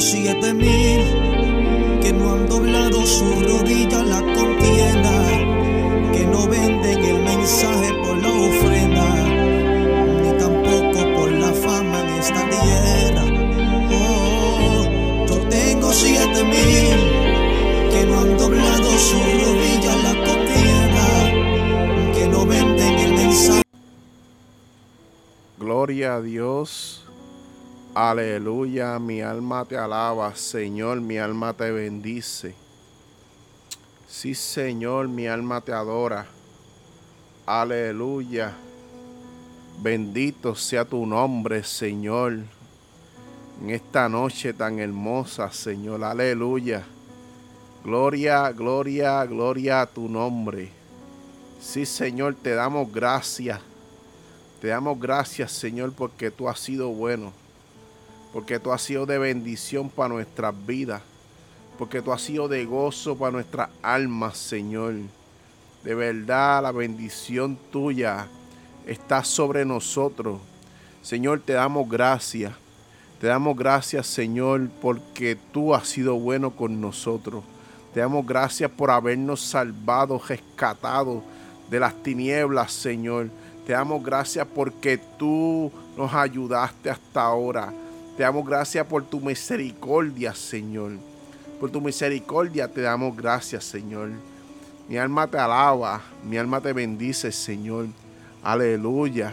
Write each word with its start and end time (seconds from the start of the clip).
siete 0.00 0.54
mil 0.54 1.00
que 2.00 2.12
no 2.12 2.32
han 2.32 2.48
doblado 2.48 3.04
su 3.04 3.24
rodilla 3.24 4.02
la 4.04 4.20
contienda, 4.20 5.12
que 6.12 6.24
no 6.26 6.46
venden 6.46 7.04
el 7.04 7.22
mensaje 7.22 7.92
por 8.04 8.16
la 8.16 8.28
ofrenda, 8.28 9.08
ni 10.22 10.38
tampoco 10.38 11.14
por 11.16 11.32
la 11.32 11.52
fama 11.52 12.00
en 12.00 12.08
esta 12.20 12.48
tierra. 12.48 13.24
Oh, 13.90 15.26
yo 15.26 15.36
tengo 15.48 15.92
siete 15.92 16.44
mil 16.44 16.96
que 17.90 18.06
no 18.06 18.20
han 18.20 18.38
doblado 18.38 18.90
su 18.98 19.18
rodilla 19.44 19.96
la 20.04 20.14
contienda, 20.26 21.06
que 22.14 22.28
no 22.28 22.46
venden 22.46 22.94
el 22.98 23.14
mensaje. 23.14 23.62
Gloria 25.58 26.14
a 26.14 26.20
Dios. 26.22 26.87
Aleluya, 28.00 28.96
mi 29.00 29.22
alma 29.22 29.64
te 29.64 29.76
alaba, 29.76 30.32
Señor, 30.36 31.00
mi 31.00 31.18
alma 31.18 31.52
te 31.52 31.68
bendice. 31.72 32.54
Sí, 34.06 34.36
Señor, 34.36 35.08
mi 35.08 35.26
alma 35.26 35.60
te 35.60 35.72
adora. 35.72 36.24
Aleluya. 37.44 38.52
Bendito 39.82 40.54
sea 40.54 40.84
tu 40.84 41.04
nombre, 41.06 41.64
Señor. 41.64 42.34
En 43.60 43.70
esta 43.70 44.08
noche 44.08 44.52
tan 44.52 44.78
hermosa, 44.78 45.50
Señor. 45.50 46.04
Aleluya. 46.04 46.84
Gloria, 47.82 48.52
gloria, 48.52 49.24
gloria 49.24 49.80
a 49.80 49.86
tu 49.86 50.08
nombre. 50.08 50.70
Sí, 51.60 51.84
Señor, 51.84 52.36
te 52.36 52.54
damos 52.54 52.92
gracias. 52.92 53.58
Te 54.60 54.68
damos 54.68 55.00
gracias, 55.00 55.50
Señor, 55.50 55.92
porque 55.94 56.30
tú 56.30 56.48
has 56.48 56.60
sido 56.60 56.90
bueno 56.90 57.32
porque 58.32 58.58
tú 58.58 58.72
has 58.72 58.82
sido 58.82 59.06
de 59.06 59.18
bendición 59.18 59.88
para 59.88 60.10
nuestras 60.10 60.54
vidas, 60.66 61.02
porque 61.78 62.02
tú 62.02 62.12
has 62.12 62.22
sido 62.22 62.48
de 62.48 62.64
gozo 62.64 63.16
para 63.16 63.32
nuestras 63.32 63.70
almas, 63.82 64.36
Señor. 64.36 64.94
De 65.84 65.94
verdad, 65.94 66.62
la 66.62 66.72
bendición 66.72 67.58
tuya 67.70 68.26
está 68.86 69.24
sobre 69.24 69.64
nosotros. 69.64 70.40
Señor, 71.02 71.40
te 71.40 71.54
damos 71.54 71.88
gracias. 71.88 72.52
Te 73.20 73.26
damos 73.26 73.56
gracias, 73.56 74.06
Señor, 74.06 74.68
porque 74.80 75.36
tú 75.52 75.74
has 75.74 75.88
sido 75.88 76.16
bueno 76.16 76.50
con 76.50 76.80
nosotros. 76.80 77.42
Te 77.94 78.00
damos 78.00 78.26
gracias 78.26 78.70
por 78.70 78.90
habernos 78.90 79.40
salvado, 79.40 80.20
rescatado 80.28 81.22
de 81.70 81.80
las 81.80 81.94
tinieblas, 82.02 82.72
Señor. 82.72 83.28
Te 83.66 83.72
damos 83.72 84.02
gracias 84.02 84.46
porque 84.54 84.98
tú 85.18 85.72
nos 85.96 86.12
ayudaste 86.14 86.90
hasta 86.90 87.22
ahora. 87.22 87.72
Te 88.18 88.24
damos 88.24 88.44
gracias 88.44 88.84
por 88.84 89.04
tu 89.04 89.20
misericordia, 89.20 90.34
Señor. 90.34 90.90
Por 91.60 91.70
tu 91.70 91.80
misericordia 91.80 92.66
te 92.66 92.80
damos 92.80 93.16
gracias, 93.16 93.62
Señor. 93.62 94.10
Mi 94.88 94.96
alma 94.96 95.28
te 95.28 95.38
alaba, 95.38 96.02
mi 96.24 96.36
alma 96.36 96.60
te 96.60 96.72
bendice, 96.72 97.30
Señor. 97.30 97.86
Aleluya. 98.42 99.32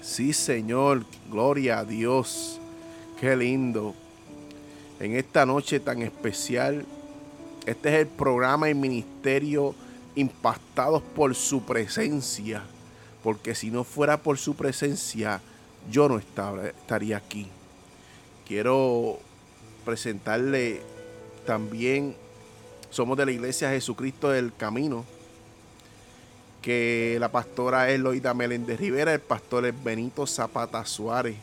Sí, 0.00 0.32
Señor, 0.32 1.04
gloria 1.28 1.80
a 1.80 1.84
Dios. 1.84 2.60
Qué 3.20 3.34
lindo. 3.34 3.96
En 5.00 5.16
esta 5.16 5.44
noche 5.44 5.80
tan 5.80 6.02
especial, 6.02 6.86
este 7.66 7.88
es 7.88 7.94
el 8.02 8.06
programa 8.06 8.70
y 8.70 8.74
ministerio 8.74 9.74
impactados 10.14 11.02
por 11.02 11.34
su 11.34 11.64
presencia. 11.64 12.62
Porque 13.24 13.56
si 13.56 13.72
no 13.72 13.82
fuera 13.82 14.18
por 14.18 14.38
su 14.38 14.54
presencia, 14.54 15.40
yo 15.90 16.08
no 16.08 16.18
estaría 16.18 17.16
aquí. 17.16 17.48
Quiero 18.46 19.18
presentarle 19.84 20.80
también, 21.46 22.14
somos 22.90 23.18
de 23.18 23.26
la 23.26 23.32
iglesia 23.32 23.70
Jesucristo 23.70 24.30
del 24.30 24.54
Camino, 24.54 25.04
que 26.62 27.16
la 27.18 27.32
pastora 27.32 27.90
es 27.90 27.98
Loida 27.98 28.34
Meléndez 28.34 28.78
Rivera, 28.78 29.12
el 29.12 29.20
pastor 29.20 29.66
es 29.66 29.74
Benito 29.82 30.28
Zapata 30.28 30.84
Suárez, 30.86 31.34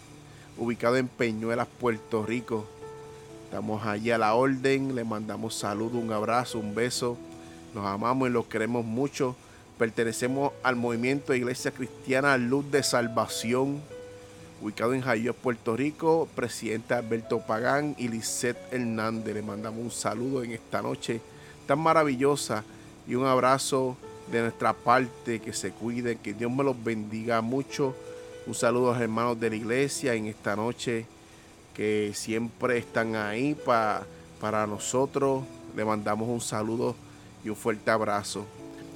ubicado 0.57 0.95
en 0.95 1.09
Peñuelas, 1.09 1.67
Puerto 1.77 2.25
Rico. 2.25 2.65
Estamos 3.45 3.85
allí 3.85 4.09
a 4.11 4.17
la 4.17 4.33
orden, 4.33 4.95
le 4.95 5.03
mandamos 5.03 5.55
saludo, 5.55 5.97
un 5.97 6.11
abrazo, 6.13 6.57
un 6.57 6.73
beso. 6.73 7.17
Los 7.75 7.85
amamos 7.85 8.29
y 8.29 8.31
los 8.31 8.45
queremos 8.45 8.85
mucho. 8.85 9.35
Pertenecemos 9.77 10.53
al 10.63 10.77
movimiento 10.77 11.33
de 11.33 11.39
Iglesia 11.39 11.71
Cristiana 11.71 12.37
Luz 12.37 12.71
de 12.71 12.81
Salvación 12.81 13.81
ubicado 14.63 14.93
en 14.93 15.01
Jayuya, 15.01 15.33
Puerto 15.33 15.75
Rico, 15.75 16.29
presidente 16.35 16.93
Alberto 16.93 17.39
Pagán 17.39 17.95
y 17.97 18.07
Lisette 18.07 18.71
Hernández. 18.71 19.33
Le 19.33 19.41
mandamos 19.41 19.81
un 19.81 19.91
saludo 19.91 20.41
en 20.41 20.51
esta 20.51 20.81
noche 20.81 21.19
tan 21.67 21.79
maravillosa 21.79 22.63
y 23.05 23.15
un 23.15 23.25
abrazo 23.25 23.97
de 24.31 24.39
nuestra 24.41 24.71
parte, 24.71 25.41
que 25.41 25.51
se 25.51 25.71
cuiden, 25.71 26.17
que 26.19 26.33
Dios 26.33 26.49
me 26.49 26.63
los 26.63 26.81
bendiga 26.81 27.41
mucho. 27.41 27.93
Un 28.47 28.55
saludo 28.55 28.91
a 28.91 28.93
los 28.93 29.01
hermanos 29.01 29.37
de 29.37 29.49
la 29.49 29.55
iglesia 29.57 30.13
en 30.13 30.27
esta 30.27 30.55
noche 30.55 31.05
que 31.73 32.11
siempre 32.15 32.77
están 32.77 33.17
ahí 33.17 33.55
para, 33.55 34.03
para 34.39 34.65
nosotros. 34.65 35.43
Le 35.75 35.83
mandamos 35.83 36.29
un 36.29 36.39
saludo 36.39 36.95
y 37.43 37.49
un 37.49 37.57
fuerte 37.57 37.91
abrazo. 37.91 38.45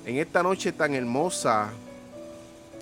En 0.05 0.15
esta 0.15 0.41
noche 0.43 0.71
tan 0.71 0.93
hermosa, 0.93 1.71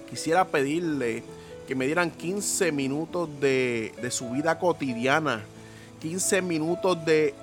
quisiera 0.08 0.46
pedirle 0.46 1.24
que 1.66 1.76
me 1.76 1.86
dieran 1.86 2.12
15 2.12 2.72
minutos 2.72 3.30
de, 3.40 3.94
su 4.10 4.30
vida 4.30 4.58
cotidiana, 4.60 5.44
15 6.00 6.42
minutos 6.42 7.04
de, 7.06 7.34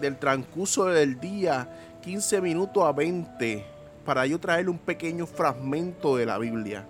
del 0.00 0.16
transcurso 0.18 0.86
del 0.86 1.20
día, 1.20 1.68
15 2.02 2.40
minutos 2.40 2.84
a 2.84 2.92
20, 2.92 3.64
para 4.04 4.26
yo 4.26 4.38
traerle 4.38 4.70
un 4.70 4.78
pequeño 4.78 5.26
fragmento 5.26 6.16
de 6.16 6.26
la 6.26 6.38
Biblia, 6.38 6.86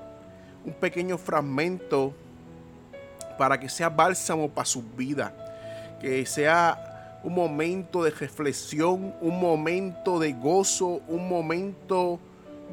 un 0.65 0.75
pequeño 0.75 1.19
fragmento 1.19 2.13
para 3.39 3.59
que 3.59 3.69
sea 3.69 3.89
bálsamo 3.89 4.49
para 4.49 4.67
su 4.67 4.83
vida, 4.83 5.35
que 6.01 6.25
sea 6.27 7.19
un 7.25 7.35
momento 7.35 8.05
de 8.05 8.11
reflexión, 8.11 9.15
un 9.21 9.41
momento 9.41 10.19
de 10.19 10.33
gozo, 10.33 11.01
un 11.09 11.29
momento 11.29 12.21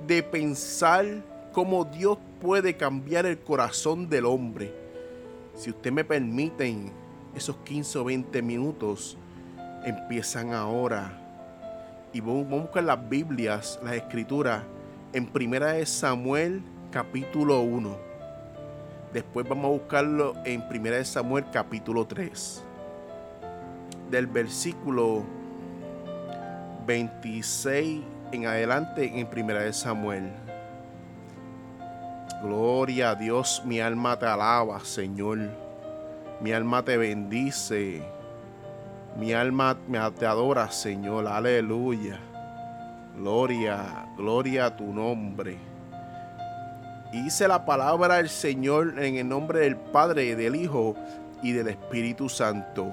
de 0.06 0.22
pensar 0.22 1.06
cómo 1.54 1.86
Dios 1.86 2.18
puede 2.42 2.76
cambiar 2.76 3.26
el 3.26 3.40
corazón 3.40 4.10
del 4.10 4.26
hombre. 4.26 4.74
Si 5.56 5.70
usted 5.70 5.92
me 5.92 6.04
permiten, 6.04 6.92
esos 7.36 7.56
15 7.58 8.00
o 8.00 8.04
20 8.06 8.42
minutos 8.42 9.18
empiezan 9.86 10.54
ahora. 10.54 11.20
Y 12.12 12.20
vamos 12.20 12.52
a 12.52 12.56
buscar 12.64 12.84
las 12.84 13.10
Biblias, 13.10 13.80
las 13.84 13.94
escrituras, 13.94 14.64
en 15.14 15.28
Primera 15.28 15.74
de 15.74 15.86
Samuel 15.86 16.64
capítulo 16.92 17.62
1. 17.62 17.98
Después 19.14 19.48
vamos 19.48 19.66
a 19.66 19.70
buscarlo 19.70 20.34
en 20.44 20.68
Primera 20.68 20.98
de 20.98 21.06
Samuel 21.06 21.46
capítulo 21.54 22.08
3. 22.08 22.64
Del 24.10 24.26
versículo 24.26 25.24
26 26.88 28.02
en 28.32 28.48
adelante 28.48 29.20
en 29.20 29.28
Primera 29.28 29.62
de 29.62 29.74
Samuel. 29.74 30.43
Gloria 32.44 33.12
a 33.12 33.16
Dios, 33.16 33.62
mi 33.64 33.80
alma 33.80 34.20
te 34.20 34.26
alaba, 34.26 34.82
Señor. 34.84 35.40
Mi 36.42 36.52
alma 36.52 36.84
te 36.84 36.98
bendice. 36.98 38.04
Mi 39.18 39.32
alma 39.32 39.78
te 40.20 40.26
adora, 40.26 40.70
Señor. 40.70 41.26
Aleluya. 41.26 42.20
Gloria, 43.16 44.06
gloria 44.18 44.66
a 44.66 44.76
tu 44.76 44.92
nombre. 44.94 45.58
Hice 47.14 47.48
la 47.48 47.66
palabra 47.66 48.18
del 48.18 48.28
Señor 48.28 49.00
en 49.02 49.16
el 49.16 49.30
nombre 49.30 49.60
del 49.60 49.78
Padre, 49.78 50.36
del 50.36 50.58
Hijo 50.58 50.98
y 51.42 51.54
del 51.54 51.70
Espíritu 51.70 52.28
Santo. 52.28 52.92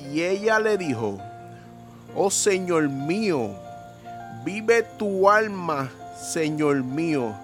Y 0.00 0.22
ella 0.22 0.58
le 0.58 0.76
dijo, 0.76 1.20
oh 2.12 2.28
Señor 2.28 2.88
mío, 2.88 3.50
vive 4.44 4.82
tu 4.98 5.30
alma, 5.30 5.88
Señor 6.16 6.82
mío 6.82 7.36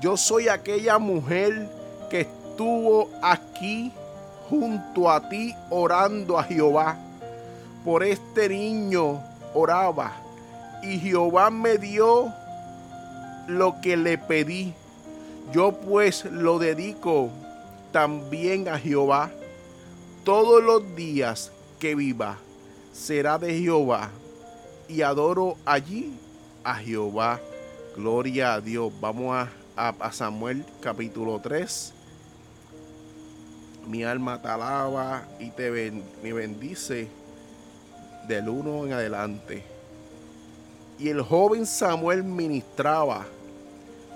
yo 0.00 0.16
soy 0.16 0.48
aquella 0.48 0.98
mujer 0.98 1.68
que 2.10 2.22
estuvo 2.22 3.10
aquí 3.22 3.92
junto 4.48 5.10
a 5.10 5.28
ti 5.28 5.54
orando 5.70 6.38
a 6.38 6.44
Jehová. 6.44 6.96
Por 7.84 8.02
este 8.02 8.48
niño 8.48 9.20
oraba 9.54 10.12
y 10.82 10.98
Jehová 10.98 11.50
me 11.50 11.78
dio 11.78 12.32
lo 13.46 13.80
que 13.80 13.96
le 13.96 14.18
pedí. 14.18 14.74
Yo 15.52 15.72
pues 15.72 16.24
lo 16.24 16.58
dedico 16.58 17.30
también 17.92 18.68
a 18.68 18.78
Jehová. 18.78 19.30
Todos 20.24 20.62
los 20.62 20.94
días 20.96 21.52
que 21.78 21.94
viva 21.94 22.38
será 22.92 23.38
de 23.38 23.58
Jehová 23.58 24.10
y 24.88 25.02
adoro 25.02 25.56
allí 25.64 26.18
a 26.62 26.74
Jehová. 26.76 27.40
Gloria 27.96 28.54
a 28.54 28.60
Dios. 28.60 28.92
Vamos 29.00 29.36
a 29.36 29.50
a, 29.76 30.12
Samuel 30.12 30.64
capítulo 30.80 31.40
3. 31.40 31.92
Mi 33.88 34.04
alma 34.04 34.40
te 34.40 34.48
alaba 34.48 35.24
y 35.38 35.50
te 35.50 35.70
bendice 35.70 37.08
del 38.28 38.48
uno 38.48 38.86
en 38.86 38.92
adelante. 38.92 39.64
Y 40.98 41.08
el 41.08 41.22
joven 41.22 41.66
Samuel 41.66 42.22
ministraba 42.22 43.26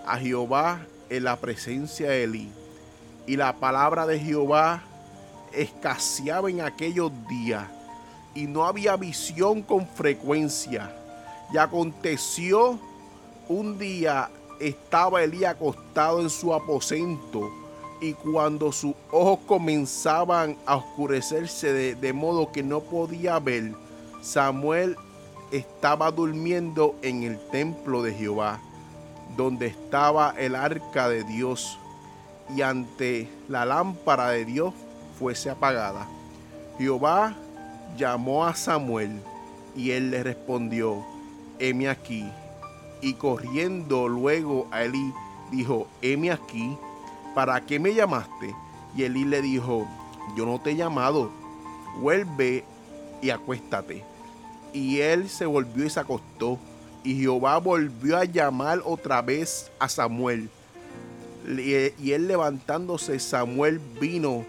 a 0.06 0.16
Jehová 0.16 0.81
en 1.10 1.25
la 1.25 1.37
presencia 1.37 2.10
de 2.10 2.25
Eli. 2.25 2.52
Y 3.26 3.37
la 3.37 3.55
palabra 3.55 4.06
de 4.06 4.19
Jehová 4.19 4.82
escaseaba 5.52 6.49
en 6.50 6.60
aquellos 6.60 7.10
días 7.28 7.66
y 8.34 8.46
no 8.46 8.64
había 8.64 8.96
visión 8.96 9.62
con 9.62 9.87
frecuencia. 9.87 10.94
Y 11.52 11.58
aconteció 11.58 12.78
un 13.49 13.78
día 13.78 14.31
estaba 14.60 15.22
Elí 15.22 15.44
acostado 15.44 16.20
en 16.20 16.31
su 16.31 16.52
aposento 16.55 17.50
y 18.00 18.14
cuando 18.14 18.72
sus 18.72 18.94
ojos 19.10 19.40
comenzaban 19.46 20.56
a 20.66 20.76
oscurecerse 20.76 21.72
de, 21.94 22.12
modo 22.12 22.52
que 22.52 22.62
no 22.62 22.81
podía 22.81 23.38
ver, 23.38 23.72
Samuel 24.20 24.96
estaba 25.50 26.10
durmiendo 26.10 26.94
en 27.02 27.22
el 27.22 27.38
templo 27.50 28.02
de 28.02 28.14
Jehová, 28.14 28.60
donde 29.37 29.66
estaba 29.66 30.34
el 30.38 30.55
arca 30.55 31.08
de 31.08 31.25
Dios, 31.25 31.78
y 32.55 32.62
ante 32.62 33.28
la 33.49 33.64
lámpara 33.64 34.31
de 34.31 34.44
Dios 34.44 34.72
fuese 35.19 35.50
apagada. 35.50 36.06
Jehová 36.78 37.37
llamó 37.96 38.46
a 38.46 38.55
Samuel 38.55 39.20
y 39.76 39.90
él 39.90 40.10
le 40.10 40.22
respondió, 40.22 41.05
heme 41.58 41.88
aquí. 41.88 42.25
Y 43.00 43.15
corriendo 43.15 44.09
luego 44.09 44.67
a 44.71 44.83
Elí, 44.83 45.12
dijo, 45.50 45.87
heme 46.03 46.31
aquí, 46.31 46.77
¿para 47.35 47.61
qué 47.65 47.79
me 47.79 47.95
llamaste? 47.95 48.55
Y 48.97 49.05
Elí 49.05 49.25
le 49.25 49.41
dijo, 49.43 49.87
yo 50.37 50.45
no 50.47 50.61
te 50.61 50.71
he 50.71 50.77
llamado, 50.77 51.31
vuelve 52.00 52.65
y 53.23 53.31
acuéstate. 53.31 54.05
Y 54.73 54.99
él 55.00 55.29
se 55.29 55.47
volvió 55.47 55.85
y 55.85 55.91
se 55.91 56.00
acostó. 56.00 56.59
Y 57.05 57.15
Jehová 57.21 57.59
volvió 57.59 58.19
a 58.19 58.25
llamar 58.25 58.83
otra 58.85 59.23
vez 59.23 59.71
a 59.79 59.89
Samuel. 59.89 60.51
Y 61.47 62.12
él 62.12 62.29
levantándose, 62.29 63.19
Samuel 63.19 63.81
vino 64.01 64.44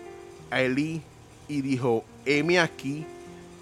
a 0.49 0.61
Elí 0.61 1.01
y 1.47 1.61
dijo, 1.61 2.03
heme 2.25 2.59
aquí, 2.59 3.05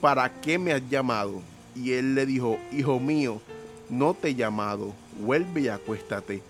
¿para 0.01 0.31
qué 0.41 0.57
me 0.57 0.73
has 0.73 0.81
llamado? 0.89 1.41
Y 1.75 1.93
él 1.93 2.15
le 2.15 2.25
dijo, 2.25 2.57
hijo 2.71 2.99
mío, 2.99 3.39
no 3.89 4.13
te 4.13 4.29
he 4.29 4.35
llamado, 4.35 4.93
vuelve 5.19 5.61
y 5.61 5.67
acuéstate. 5.67 6.41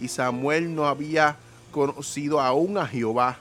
Y 0.00 0.08
Samuel 0.08 0.74
no 0.74 0.86
había 0.86 1.36
conocido 1.70 2.40
aún 2.40 2.78
a 2.78 2.86
Jehová, 2.86 3.38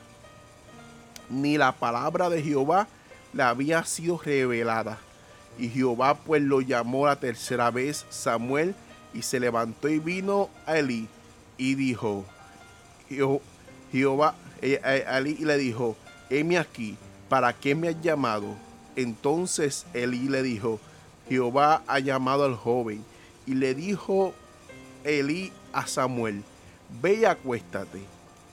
ni 1.30 1.58
la 1.58 1.72
palabra 1.72 2.30
de 2.30 2.42
Jehová 2.42 2.88
le 3.34 3.44
había 3.44 3.84
sido 3.84 4.18
revelada. 4.18 4.98
Y 5.58 5.70
Jehová 5.70 6.16
pues 6.16 6.42
lo 6.42 6.62
llamó 6.62 7.06
la 7.06 7.18
tercera 7.18 7.72
vez 7.72 8.06
Samuel 8.10 8.76
y 9.14 9.22
se 9.22 9.40
levantó 9.40 9.88
y 9.88 10.00
vino 10.00 10.50
a 10.66 10.78
Elí 10.78 11.08
y 11.58 11.76
dijo, 11.76 12.26
Jehová, 13.92 14.36
eh, 14.62 14.82
eh, 14.84 15.06
Elí 15.10 15.36
le 15.36 15.58
dijo, 15.58 15.96
heme 16.30 16.58
aquí, 16.58 16.98
¿para 17.30 17.54
qué 17.54 17.76
me 17.76 17.90
has 17.90 18.02
llamado? 18.02 18.56
Entonces 18.96 19.86
Elí 19.94 20.28
le 20.28 20.44
dijo, 20.44 20.80
Jehová 21.30 21.84
ha 21.88 22.00
llamado 22.00 22.44
al 22.44 22.56
joven. 22.56 23.04
Y 23.46 23.56
le 23.56 23.76
dijo 23.76 24.34
Elí 25.04 25.52
a 25.72 25.86
Samuel, 25.88 26.44
ve 27.02 27.16
y 27.16 27.26
acuéstate. 27.26 28.02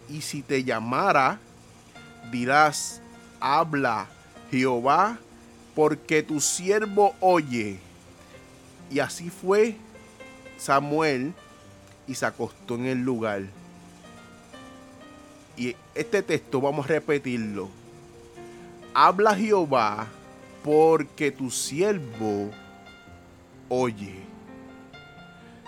Y 0.09 0.21
si 0.21 0.43
te 0.43 0.65
llamara, 0.65 1.39
dirás, 2.31 3.00
habla 3.41 4.06
Jehová, 4.50 5.19
porque 5.75 6.23
tu 6.23 6.41
siervo 6.41 7.15
oye. 7.21 7.79
Y 8.91 9.00
así 9.00 9.31
fue 9.31 9.77
Samuel 10.59 11.33
y 12.06 12.15
se 12.15 12.27
acostó 12.27 12.75
en 12.75 12.87
el 12.87 12.99
lugar. 12.99 13.43
Y 15.56 15.77
este 15.95 16.23
texto 16.23 16.61
vamos 16.61 16.85
a 16.85 16.88
repetirlo. 16.88 17.71
Habla 18.95 19.35
Jehová 19.35 20.06
porque 20.62 21.31
tu 21.31 21.50
siervo 21.50 22.50
oye. 23.69 24.31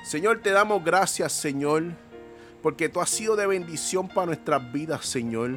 Señor, 0.04 0.40
te 0.40 0.50
damos 0.50 0.84
gracias, 0.84 1.32
Señor, 1.32 1.82
porque 2.62 2.90
tú 2.90 3.00
has 3.00 3.08
sido 3.08 3.36
de 3.36 3.46
bendición 3.46 4.06
para 4.06 4.26
nuestras 4.26 4.70
vidas, 4.70 5.06
Señor. 5.06 5.56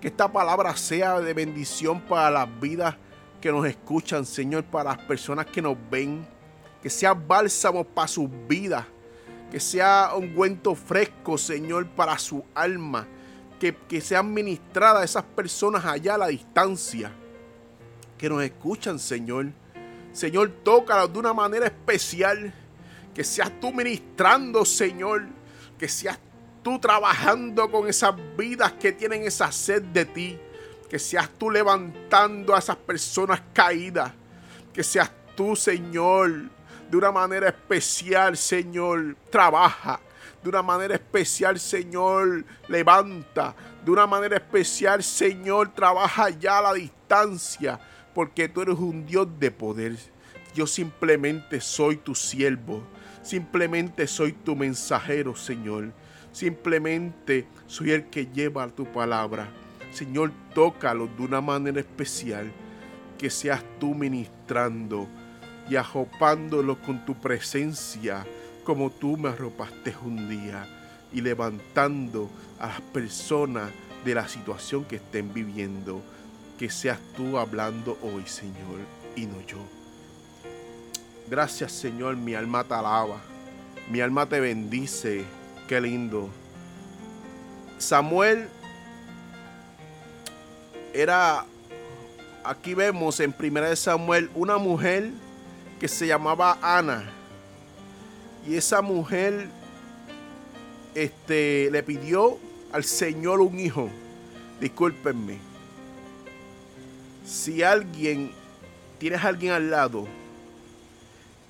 Que 0.00 0.08
esta 0.08 0.32
palabra 0.32 0.74
sea 0.74 1.20
de 1.20 1.34
bendición 1.34 2.00
para 2.00 2.30
las 2.30 2.60
vidas 2.60 2.96
que 3.42 3.52
nos 3.52 3.66
escuchan, 3.66 4.24
Señor, 4.24 4.64
para 4.64 4.96
las 4.96 5.02
personas 5.02 5.44
que 5.44 5.60
nos 5.60 5.76
ven. 5.90 6.26
Que 6.82 6.88
sea 6.88 7.12
bálsamo 7.12 7.84
para 7.84 8.08
sus 8.08 8.30
vidas. 8.48 8.86
Que 9.50 9.60
sea 9.60 10.12
un 10.16 10.34
fresco, 10.74 11.36
Señor, 11.36 11.86
para 11.88 12.18
su 12.18 12.42
alma. 12.54 13.06
Que, 13.60 13.76
que 13.86 14.00
sean 14.00 14.32
ministradas 14.32 15.04
esas 15.04 15.24
personas 15.24 15.84
allá 15.84 16.14
a 16.14 16.18
la 16.18 16.28
distancia 16.28 17.12
que 18.16 18.30
nos 18.30 18.42
escuchan, 18.42 18.98
Señor. 18.98 19.48
Señor, 20.14 20.50
tócalos 20.62 21.12
de 21.12 21.18
una 21.18 21.34
manera 21.34 21.66
especial. 21.66 22.54
Que 23.14 23.24
seas 23.24 23.50
tú 23.60 23.72
ministrando, 23.72 24.64
Señor. 24.64 25.26
Que 25.78 25.88
seas 25.88 26.18
tú 26.62 26.78
trabajando 26.78 27.70
con 27.70 27.88
esas 27.88 28.14
vidas 28.36 28.72
que 28.72 28.92
tienen 28.92 29.22
esa 29.22 29.52
sed 29.52 29.82
de 29.82 30.04
ti. 30.04 30.38
Que 30.88 30.98
seas 30.98 31.30
tú 31.38 31.50
levantando 31.50 32.54
a 32.54 32.58
esas 32.58 32.76
personas 32.76 33.42
caídas. 33.52 34.12
Que 34.72 34.82
seas 34.82 35.10
tú, 35.36 35.54
Señor, 35.54 36.50
de 36.90 36.96
una 36.96 37.12
manera 37.12 37.48
especial, 37.48 38.36
Señor, 38.36 39.16
trabaja. 39.30 40.00
De 40.42 40.48
una 40.48 40.62
manera 40.62 40.94
especial, 40.94 41.58
Señor, 41.58 42.44
levanta. 42.68 43.54
De 43.84 43.90
una 43.90 44.06
manera 44.06 44.36
especial, 44.36 45.02
Señor, 45.02 45.72
trabaja 45.74 46.30
ya 46.30 46.58
a 46.58 46.62
la 46.62 46.74
distancia 46.74 47.80
porque 48.14 48.48
tú 48.48 48.62
eres 48.62 48.78
un 48.78 49.04
Dios 49.04 49.28
de 49.38 49.50
poder. 49.50 49.96
Yo 50.54 50.66
simplemente 50.66 51.60
soy 51.60 51.96
tu 51.96 52.14
siervo, 52.14 52.82
simplemente 53.24 54.06
soy 54.06 54.32
tu 54.32 54.54
mensajero, 54.54 55.34
Señor. 55.34 55.92
Simplemente 56.32 57.46
soy 57.66 57.90
el 57.90 58.04
que 58.04 58.26
lleva 58.26 58.68
tu 58.68 58.84
palabra. 58.84 59.48
Señor, 59.92 60.30
tócalo 60.54 61.08
de 61.08 61.22
una 61.22 61.40
manera 61.40 61.80
especial, 61.80 62.52
que 63.18 63.30
seas 63.30 63.62
tú 63.80 63.94
ministrando 63.94 65.08
y 65.68 65.76
arropándolo 65.76 66.80
con 66.80 67.04
tu 67.04 67.14
presencia, 67.14 68.24
como 68.64 68.90
tú 68.90 69.16
me 69.16 69.30
arropaste 69.30 69.94
un 70.04 70.28
día, 70.28 70.66
y 71.12 71.20
levantando 71.20 72.30
a 72.58 72.66
las 72.68 72.80
personas 72.80 73.70
de 74.04 74.14
la 74.14 74.28
situación 74.28 74.84
que 74.84 74.96
estén 74.96 75.32
viviendo 75.32 76.02
que 76.58 76.70
seas 76.70 76.98
tú 77.16 77.38
hablando 77.38 77.98
hoy, 78.02 78.24
Señor, 78.26 78.78
y 79.16 79.26
no 79.26 79.40
yo. 79.46 79.73
Gracias, 81.28 81.72
Señor, 81.72 82.16
mi 82.16 82.34
alma 82.34 82.64
te 82.64 82.74
alaba, 82.74 83.16
mi 83.90 84.00
alma 84.00 84.26
te 84.26 84.40
bendice, 84.40 85.24
qué 85.68 85.80
lindo. 85.80 86.28
Samuel 87.78 88.48
era, 90.92 91.44
aquí 92.44 92.74
vemos 92.74 93.20
en 93.20 93.32
Primera 93.32 93.68
de 93.68 93.76
Samuel, 93.76 94.30
una 94.34 94.58
mujer 94.58 95.10
que 95.80 95.88
se 95.88 96.06
llamaba 96.06 96.58
Ana. 96.62 97.04
Y 98.46 98.56
esa 98.56 98.82
mujer 98.82 99.48
este, 100.94 101.70
le 101.70 101.82
pidió 101.82 102.38
al 102.72 102.84
Señor 102.84 103.40
un 103.40 103.58
hijo. 103.58 103.88
Discúlpenme 104.60 105.54
si 107.24 107.62
alguien, 107.62 108.30
tienes 108.98 109.24
a 109.24 109.28
alguien 109.28 109.52
al 109.52 109.70
lado, 109.70 110.06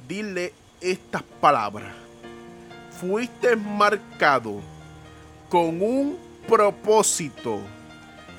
dile 0.09 0.53
estas 0.81 1.23
palabras. 1.41 1.93
Fuiste 3.01 3.57
marcado 3.57 4.61
con 5.49 5.83
un 5.83 6.19
propósito. 6.49 7.61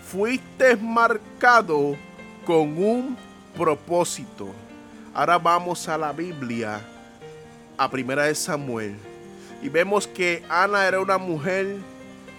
Fuiste 0.03 0.75
marcado 0.75 1.95
con 2.45 2.77
un 2.77 3.17
propósito. 3.55 4.47
Ahora 5.13 5.37
vamos 5.37 5.87
a 5.87 5.97
la 5.97 6.11
Biblia, 6.11 6.81
a 7.77 7.89
Primera 7.89 8.25
de 8.25 8.35
Samuel, 8.35 8.95
y 9.61 9.69
vemos 9.69 10.07
que 10.07 10.43
Ana 10.49 10.85
era 10.85 10.99
una 10.99 11.17
mujer 11.17 11.77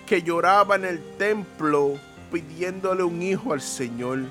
que 0.07 0.23
lloraba 0.23 0.77
en 0.77 0.85
el 0.85 1.03
templo 1.17 1.99
pidiéndole 2.31 3.03
un 3.03 3.23
hijo 3.23 3.53
al 3.53 3.61
Señor 3.61 4.25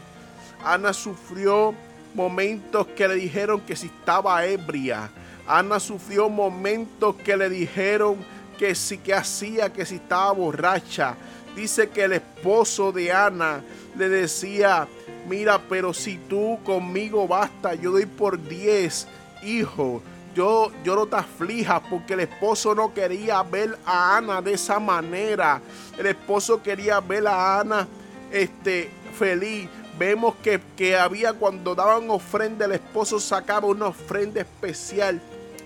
Ana 0.65 0.93
sufrió 0.93 1.75
momentos 2.15 2.87
que 2.87 3.07
le 3.07 3.15
dijeron 3.15 3.61
que 3.61 3.75
si 3.75 3.87
estaba 3.87 4.45
ebria. 4.45 5.09
Ana 5.47 5.79
sufrió 5.79 6.29
momentos 6.29 7.15
que 7.17 7.37
le 7.37 7.49
dijeron 7.49 8.17
que 8.57 8.73
si 8.73 8.97
que 8.97 9.13
hacía, 9.13 9.71
que 9.71 9.85
si 9.85 9.95
estaba 9.95 10.31
borracha. 10.31 11.15
Dice 11.55 11.89
que 11.89 12.05
el 12.05 12.13
esposo 12.13 12.91
de 12.91 13.11
Ana 13.11 13.61
le 13.97 14.09
decía, 14.09 14.87
mira, 15.27 15.59
pero 15.69 15.93
si 15.93 16.17
tú 16.17 16.57
conmigo 16.63 17.27
basta, 17.27 17.75
yo 17.75 17.91
doy 17.91 18.05
por 18.05 18.41
diez, 18.41 19.07
hijo. 19.43 20.01
Yo, 20.33 20.69
yo 20.83 20.95
no 20.95 21.05
te 21.05 21.15
aflijas 21.15 21.81
porque 21.89 22.13
el 22.13 22.21
esposo 22.21 22.75
no 22.75 22.93
quería 22.93 23.41
ver 23.43 23.77
a 23.85 24.17
Ana 24.17 24.41
de 24.41 24.53
esa 24.53 24.79
manera. 24.79 25.61
El 25.97 26.07
esposo 26.07 26.61
quería 26.61 26.99
ver 26.99 27.25
a 27.27 27.61
Ana 27.61 27.87
este, 28.31 28.89
feliz. 29.17 29.69
Vemos 29.97 30.35
que, 30.43 30.59
que 30.75 30.97
había 30.97 31.33
cuando 31.33 31.73
daban 31.73 32.09
ofrenda, 32.09 32.65
el 32.65 32.73
esposo 32.73 33.19
sacaba 33.19 33.67
una 33.67 33.87
ofrenda 33.87 34.41
especial 34.41 35.21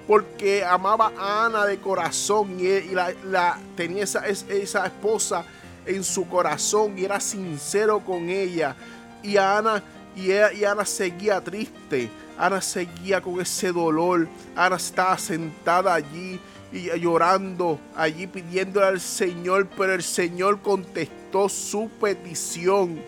porque 0.07 0.63
amaba 0.63 1.11
a 1.17 1.45
Ana 1.45 1.65
de 1.65 1.77
corazón 1.77 2.59
y, 2.59 2.93
la, 2.93 3.59
tenía 3.75 4.03
esa, 4.03 4.25
esa 4.27 4.85
esposa 4.85 5.45
en 5.85 6.03
su 6.03 6.27
corazón 6.27 6.97
y 6.97 7.05
era 7.05 7.19
sincero 7.19 7.99
con 7.99 8.29
ella. 8.29 8.75
Y 9.21 9.37
Ana, 9.37 9.83
y, 10.15 10.31
y 10.31 10.65
Ana 10.65 10.85
seguía 10.85 11.41
triste, 11.41 12.09
Ana 12.37 12.61
seguía 12.61 13.21
con 13.21 13.39
ese 13.39 13.71
dolor, 13.71 14.27
Ana 14.55 14.77
estaba 14.77 15.17
sentada 15.17 15.93
allí 15.93 16.39
y 16.71 16.89
llorando 16.99 17.79
allí 17.95 18.27
pidiéndole 18.27 18.87
al 18.87 18.99
Señor, 18.99 19.67
pero 19.77 19.93
el 19.93 20.03
Señor 20.03 20.61
contestó 20.61 21.49
su 21.49 21.89
petición. 21.99 22.99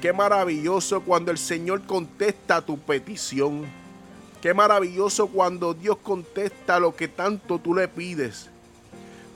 Qué 0.00 0.12
maravilloso 0.12 1.00
cuando 1.00 1.30
el 1.30 1.38
Señor 1.38 1.82
contesta 1.86 2.60
tu 2.60 2.78
petición. 2.78 3.64
Qué 4.42 4.52
maravilloso 4.52 5.26
cuando 5.28 5.72
Dios 5.72 5.96
contesta 6.02 6.78
lo 6.78 6.94
que 6.94 7.08
tanto 7.08 7.58
tú 7.58 7.74
le 7.74 7.88
pides. 7.88 8.48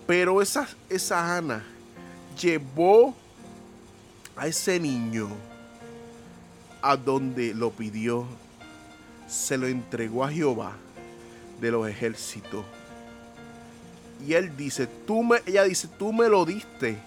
Pero 0.06 0.42
esa, 0.42 0.68
esa 0.88 1.36
Ana 1.36 1.64
llevó 2.38 3.14
a 4.36 4.46
ese 4.46 4.78
niño 4.78 5.28
a 6.82 6.96
donde 6.96 7.54
lo 7.54 7.70
pidió. 7.70 8.26
Se 9.28 9.56
lo 9.56 9.66
entregó 9.66 10.24
a 10.24 10.30
Jehová 10.30 10.72
de 11.60 11.70
los 11.70 11.88
ejércitos. 11.88 12.64
Y 14.26 14.34
él 14.34 14.54
dice, 14.56 14.86
tú 14.86 15.22
me, 15.22 15.38
ella 15.46 15.64
dice, 15.64 15.88
tú 15.98 16.12
me 16.12 16.28
lo 16.28 16.44
diste. 16.44 16.98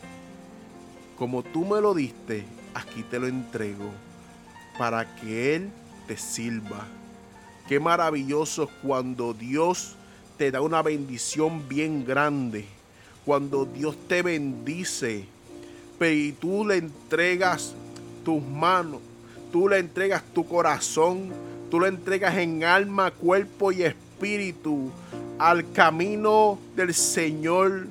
Como 1.18 1.44
tú 1.44 1.64
me 1.66 1.80
lo 1.80 1.94
diste, 1.94 2.44
aquí 2.74 3.04
te 3.04 3.20
lo 3.20 3.28
entrego 3.28 3.92
para 4.78 5.16
que 5.16 5.56
Él 5.56 5.70
te 6.08 6.18
sirva. 6.18 6.86
Qué 7.68 7.80
maravilloso 7.80 8.70
cuando 8.82 9.34
Dios 9.34 9.96
te 10.38 10.52
da 10.52 10.62
una 10.62 10.82
bendición 10.82 11.68
bien 11.70 12.06
grande. 12.06 12.66
Cuando 13.26 13.66
Dios 13.66 13.96
te 14.08 14.22
bendice, 14.22 15.28
y 16.12 16.34
tú 16.34 16.66
le 16.66 16.78
entregas 16.78 17.74
tus 18.26 18.42
manos, 18.44 19.00
tú 19.52 19.70
le 19.70 19.80
entregas 19.80 20.24
tu 20.34 20.46
corazón, 20.46 21.32
tú 21.70 21.80
le 21.80 21.88
entregas 21.88 22.36
en 22.38 22.64
alma, 22.64 23.12
cuerpo 23.12 23.72
y 23.72 23.84
espíritu 23.84 24.92
al 25.40 25.72
camino 25.72 26.60
del 26.76 26.94
Señor, 26.94 27.88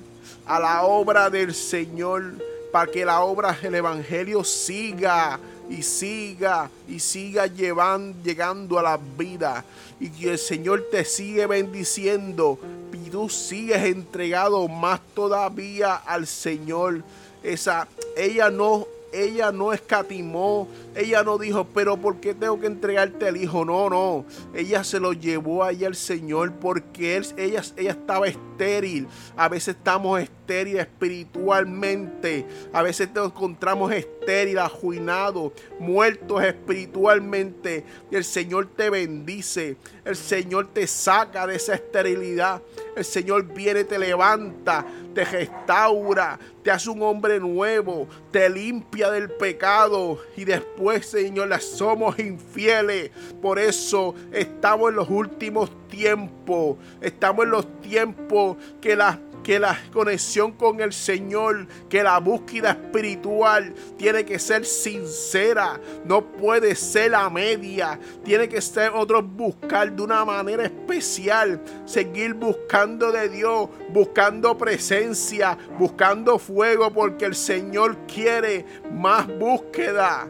a 0.46 0.60
la 0.60 0.82
obra 0.82 1.30
del 1.30 1.54
Señor 1.54 2.34
para 2.72 2.90
que 2.90 3.04
la 3.04 3.20
obra 3.20 3.56
del 3.60 3.76
Evangelio 3.76 4.42
siga 4.42 5.38
y 5.68 5.82
siga 5.82 6.70
y 6.88 6.98
siga 6.98 7.46
llegando 7.46 8.78
a 8.78 8.82
la 8.82 8.98
vida 9.18 9.64
y 10.00 10.08
que 10.08 10.32
el 10.32 10.38
Señor 10.38 10.88
te 10.90 11.04
sigue 11.04 11.46
bendiciendo 11.46 12.58
y 12.92 13.10
tú 13.10 13.28
sigues 13.28 13.84
entregado 13.84 14.66
más 14.68 15.00
todavía 15.14 15.94
al 15.94 16.26
Señor. 16.26 17.02
Esa, 17.42 17.86
ella 18.16 18.50
no 18.50 18.86
ella 19.12 19.52
no 19.52 19.72
escatimó, 19.72 20.68
ella 20.94 21.22
no 21.22 21.38
dijo, 21.38 21.66
pero 21.74 21.96
¿por 21.96 22.16
qué 22.16 22.34
tengo 22.34 22.58
que 22.58 22.66
entregarte 22.66 23.28
el 23.28 23.36
hijo? 23.36 23.64
No, 23.64 23.90
no, 23.90 24.24
ella 24.54 24.82
se 24.84 24.98
lo 24.98 25.12
llevó 25.12 25.62
ahí 25.64 25.84
al 25.84 25.94
Señor 25.94 26.52
porque 26.54 27.16
él, 27.16 27.26
ella, 27.36 27.62
ella 27.76 27.90
estaba 27.92 28.26
estéril. 28.26 29.06
A 29.36 29.48
veces 29.48 29.76
estamos 29.76 30.20
estéril 30.20 30.78
espiritualmente, 30.78 32.46
a 32.72 32.82
veces 32.82 33.10
nos 33.14 33.26
encontramos 33.26 33.92
estéril, 33.92 34.58
ajuinados, 34.58 35.52
muertos 35.78 36.42
espiritualmente. 36.42 37.84
Y 38.10 38.16
el 38.16 38.24
Señor 38.24 38.68
te 38.74 38.90
bendice, 38.90 39.76
el 40.04 40.16
Señor 40.16 40.68
te 40.72 40.86
saca 40.86 41.46
de 41.46 41.56
esa 41.56 41.74
esterilidad, 41.74 42.60
el 42.96 43.04
Señor 43.04 43.44
viene, 43.44 43.84
te 43.84 43.98
levanta, 43.98 44.84
te 45.14 45.24
restaura, 45.24 46.38
te 46.62 46.70
hace 46.70 46.90
un 46.90 47.02
hombre 47.02 47.38
nuevo, 47.38 48.08
te 48.30 48.48
limpia 48.50 49.10
del 49.10 49.30
pecado. 49.30 50.18
Y 50.36 50.44
después, 50.44 51.06
Señor, 51.06 51.48
le 51.48 51.60
somos 51.60 52.18
infieles. 52.18 53.10
Por 53.40 53.58
eso 53.58 54.14
estamos 54.32 54.90
en 54.90 54.96
los 54.96 55.08
últimos 55.08 55.70
tiempos, 55.88 56.76
estamos 57.00 57.44
en 57.44 57.50
los 57.50 57.80
tiempos 57.80 58.56
que 58.80 58.96
las 58.96 59.18
que 59.42 59.58
la 59.58 59.78
conexión 59.92 60.52
con 60.52 60.80
el 60.80 60.92
Señor, 60.92 61.66
que 61.88 62.02
la 62.02 62.18
búsqueda 62.18 62.70
espiritual 62.70 63.74
tiene 63.96 64.24
que 64.24 64.38
ser 64.38 64.64
sincera, 64.64 65.80
no 66.04 66.24
puede 66.24 66.74
ser 66.74 67.14
a 67.14 67.28
media, 67.28 67.98
tiene 68.24 68.48
que 68.48 68.60
ser 68.60 68.92
otros 68.94 69.24
buscar 69.24 69.92
de 69.92 70.02
una 70.02 70.24
manera 70.24 70.64
especial, 70.64 71.60
seguir 71.84 72.34
buscando 72.34 73.10
de 73.10 73.28
Dios, 73.28 73.68
buscando 73.90 74.56
presencia, 74.56 75.58
buscando 75.78 76.38
fuego, 76.38 76.92
porque 76.92 77.24
el 77.24 77.34
Señor 77.34 77.96
quiere 78.06 78.64
más 78.92 79.26
búsqueda. 79.26 80.28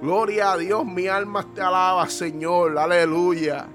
Gloria 0.00 0.52
a 0.52 0.56
Dios, 0.56 0.86
mi 0.86 1.08
alma 1.08 1.44
te 1.54 1.60
alaba, 1.60 2.08
Señor, 2.08 2.78
aleluya. 2.78 3.66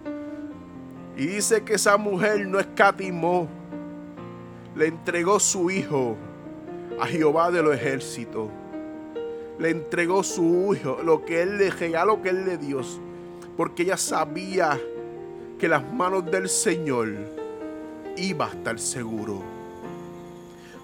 Y 1.16 1.28
dice 1.28 1.64
que 1.64 1.76
esa 1.76 1.98
mujer 1.98 2.48
no 2.48 2.60
escatimó 2.60 3.48
le 4.76 4.88
entregó 4.88 5.40
su 5.40 5.70
hijo 5.70 6.16
a 7.00 7.06
Jehová 7.06 7.52
de 7.52 7.62
los 7.62 7.76
ejércitos. 7.76 8.50
Le 9.60 9.70
entregó 9.70 10.24
su 10.24 10.74
hijo, 10.74 11.00
lo 11.04 11.24
que 11.26 11.44
él 11.44 11.58
le 11.58 11.70
regaló, 11.70 12.22
que 12.22 12.30
él 12.30 12.46
le 12.46 12.58
dio. 12.58 12.82
Porque 13.56 13.84
ella 13.84 13.98
sabía 13.98 14.80
que 15.60 15.68
las 15.68 15.84
manos 15.94 16.30
del 16.30 16.50
Señor 16.50 17.10
iba 18.18 18.48
a 18.48 18.50
estar 18.50 18.80
seguro. 18.80 19.42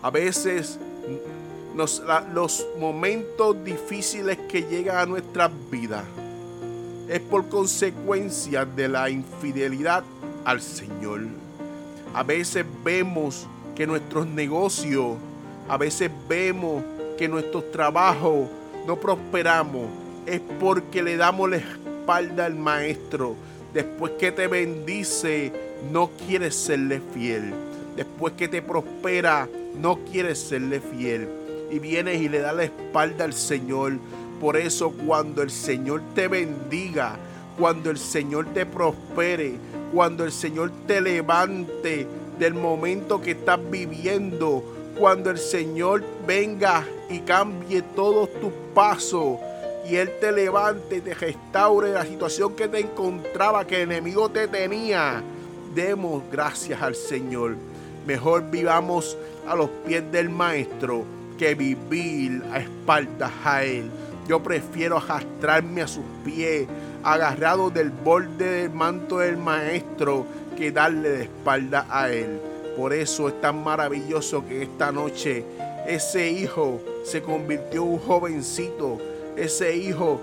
A 0.01 0.11
veces 0.11 0.79
los 2.33 2.67
momentos 2.79 3.63
difíciles 3.63 4.37
que 4.49 4.63
llegan 4.63 4.97
a 4.97 5.05
nuestras 5.05 5.51
vidas 5.71 6.03
es 7.07 7.19
por 7.21 7.49
consecuencia 7.49 8.65
de 8.65 8.87
la 8.87 9.09
infidelidad 9.09 10.03
al 10.45 10.61
Señor. 10.61 11.21
A 12.13 12.23
veces 12.23 12.65
vemos 12.83 13.47
que 13.79 13.87
nuestros 13.87 14.27
negocios, 14.27 15.15
a 15.69 15.77
veces 15.77 16.11
vemos 16.27 16.83
que 17.17 17.29
nuestros 17.29 17.71
trabajos 17.71 18.49
no 18.85 18.97
prosperamos, 18.97 19.87
es 20.25 20.41
porque 20.59 21.01
le 21.01 21.15
damos 21.15 21.49
la 21.49 21.55
espalda 21.55 22.47
al 22.47 22.55
maestro. 22.55 23.37
Después 23.73 24.11
que 24.19 24.33
te 24.33 24.47
bendice, 24.47 25.53
no 25.93 26.09
quieres 26.27 26.55
serle 26.55 27.01
fiel. 27.13 27.53
Después 27.95 28.33
que 28.33 28.49
te 28.49 28.61
prospera, 28.61 29.47
no 29.79 29.99
quieres 30.11 30.39
serle 30.39 30.81
fiel. 30.81 31.29
Y 31.71 31.79
vienes 31.79 32.19
y 32.19 32.27
le 32.27 32.39
das 32.39 32.55
la 32.57 32.65
espalda 32.65 33.23
al 33.23 33.33
Señor. 33.33 33.93
Por 34.41 34.57
eso 34.57 34.91
cuando 34.91 35.41
el 35.41 35.51
Señor 35.51 36.01
te 36.13 36.27
bendiga, 36.27 37.15
cuando 37.57 37.91
el 37.91 37.97
Señor 37.97 38.47
te 38.53 38.65
prospere, 38.65 39.53
cuando 39.93 40.25
el 40.25 40.33
Señor 40.33 40.69
te 40.85 40.99
levante, 40.99 42.07
del 42.39 42.53
momento 42.53 43.21
que 43.21 43.31
estás 43.31 43.59
viviendo. 43.69 44.63
Cuando 44.97 45.29
el 45.29 45.37
Señor 45.37 46.03
venga 46.25 46.85
y 47.09 47.19
cambie 47.19 47.81
todos 47.81 48.29
tus 48.41 48.51
pasos 48.73 49.37
y 49.89 49.95
Él 49.95 50.11
te 50.19 50.31
levante 50.31 50.97
y 50.97 51.01
te 51.01 51.13
restaure 51.13 51.91
la 51.91 52.05
situación 52.05 52.55
que 52.55 52.67
te 52.67 52.79
encontraba, 52.79 53.65
que 53.65 53.81
el 53.81 53.91
enemigo 53.91 54.29
te 54.29 54.47
tenía. 54.47 55.23
Demos 55.73 56.23
gracias 56.31 56.81
al 56.81 56.95
Señor. 56.95 57.55
Mejor 58.05 58.49
vivamos 58.49 59.17
a 59.47 59.55
los 59.55 59.69
pies 59.85 60.11
del 60.11 60.29
Maestro 60.29 61.05
que 61.37 61.55
vivir 61.55 62.43
a 62.51 62.59
espaldas 62.59 63.31
a 63.43 63.63
Él. 63.63 63.89
Yo 64.27 64.43
prefiero 64.43 64.97
arrastrarme 64.97 65.81
a 65.81 65.87
sus 65.87 66.03
pies, 66.23 66.67
agarrado 67.03 67.69
del 67.69 67.89
borde 67.89 68.61
del 68.61 68.69
manto 68.69 69.19
del 69.19 69.37
Maestro 69.37 70.25
que 70.59 70.71
darle 70.73 71.09
de 71.09 71.23
espalda 71.23 71.87
a 71.89 72.11
Él. 72.11 72.39
Por 72.75 72.91
eso 72.91 73.29
es 73.29 73.39
tan 73.39 73.63
maravilloso 73.63 74.45
que 74.45 74.63
esta 74.63 74.91
noche 74.91 75.45
ese 75.87 76.29
hijo 76.29 76.81
se 77.05 77.21
convirtió 77.21 77.83
en 77.83 77.89
un 77.93 77.99
jovencito. 77.99 78.97
Ese 79.37 79.75
hijo 79.75 80.19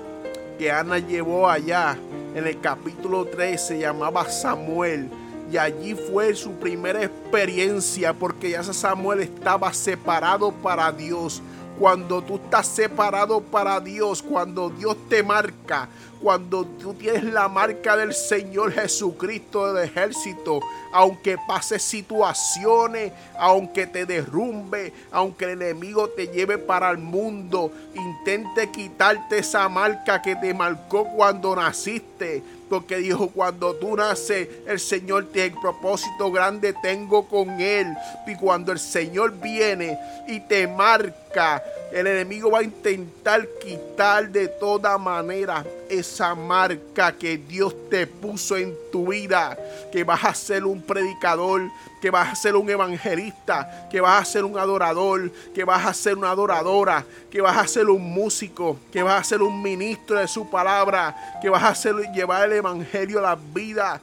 que 0.59 0.71
Ana 0.71 0.99
llevó 0.99 1.49
allá 1.49 1.97
en 2.35 2.47
el 2.47 2.61
capítulo 2.61 3.25
3 3.25 3.61
se 3.61 3.78
llamaba 3.78 4.28
Samuel. 4.28 5.09
Y 5.50 5.57
allí 5.57 5.95
fue 5.95 6.35
su 6.35 6.52
primera 6.52 7.02
experiencia 7.02 8.12
porque 8.12 8.50
ya 8.50 8.62
Samuel 8.62 9.21
estaba 9.21 9.73
separado 9.73 10.52
para 10.52 10.93
Dios. 10.93 11.43
cuando 11.78 12.23
tú 12.23 12.37
estás 12.37 12.66
separado 12.66 13.43
para 13.43 13.81
Dios, 13.81 14.23
cuando 14.23 14.71
Dios 14.71 14.97
te 15.11 15.23
marca, 15.23 15.90
cuando 16.26 16.64
tú 16.64 16.92
tienes 16.92 17.23
la 17.23 17.47
marca 17.47 17.97
del 17.97 18.12
Señor 18.12 18.73
Jesucristo 18.73 19.73
del 19.73 19.85
ejército, 19.85 20.59
aunque 20.92 21.38
pase 21.47 21.78
situaciones, 21.78 23.12
aunque 23.38 23.87
te 23.87 24.04
derrumbe, 24.06 24.92
aunque 25.12 25.45
el 25.45 25.62
enemigo 25.62 26.09
te 26.09 26.26
lleve 26.26 26.59
para 26.59 26.90
el 26.90 26.99
mundo, 26.99 27.71
intente 27.95 28.73
quitarte 28.73 29.38
esa 29.38 29.68
marca 29.68 30.21
que 30.21 30.35
te 30.35 30.52
marcó 30.52 31.09
cuando 31.14 31.54
naciste. 31.54 32.42
Porque 32.68 32.97
dijo, 32.97 33.28
cuando 33.28 33.76
tú 33.76 33.95
naces, 33.95 34.49
el 34.66 34.80
Señor 34.80 35.26
tiene 35.26 35.56
propósito 35.61 36.33
grande, 36.33 36.75
tengo 36.83 37.28
con 37.28 37.61
Él. 37.61 37.87
Y 38.26 38.35
cuando 38.35 38.73
el 38.73 38.80
Señor 38.80 39.38
viene 39.38 39.97
y 40.26 40.40
te 40.40 40.66
marca, 40.66 41.62
el 41.92 42.06
enemigo 42.06 42.50
va 42.50 42.59
a 42.59 42.64
intentar 42.64 43.47
quitar 43.61 44.28
de 44.28 44.49
toda 44.49 44.99
manera 44.99 45.64
esa 45.88 46.35
marca 46.35 47.12
que 47.12 47.37
Dios 47.38 47.75
te 47.90 48.07
puso 48.07 48.57
en 48.57 48.75
tu 48.90 49.09
vida. 49.11 49.59
Que 49.93 50.05
vas 50.05 50.25
a 50.25 50.35
ser 50.35 50.64
un 50.64 50.83
predicador, 50.83 51.62
que 52.00 52.11
vas 52.11 52.33
a 52.33 52.35
ser 52.35 52.57
un 52.57 52.69
evangelista, 52.69 53.88
que 53.90 54.00
vas 54.00 54.23
a 54.23 54.25
ser 54.25 54.45
un 54.45 54.59
adorador, 54.59 55.31
que 55.55 55.64
vas 55.64 55.87
a 55.87 55.95
ser 55.95 56.16
una 56.16 56.31
adoradora, 56.31 57.05
que 57.31 57.40
vas 57.40 57.57
a 57.57 57.66
ser 57.66 57.88
un 57.88 58.02
músico, 58.02 58.78
que 58.93 59.02
vas 59.02 59.21
a 59.21 59.25
ser 59.25 59.43
un 59.43 59.62
ministro 59.62 60.19
de 60.19 60.28
su 60.28 60.49
palabra, 60.49 61.38
que 61.40 61.49
vas 61.49 61.64
a 61.64 61.75
ser, 61.75 61.95
llevar 62.12 62.45
el 62.45 62.52
evangelio 62.52 63.19
a 63.19 63.23
la 63.23 63.35
vida, 63.37 64.00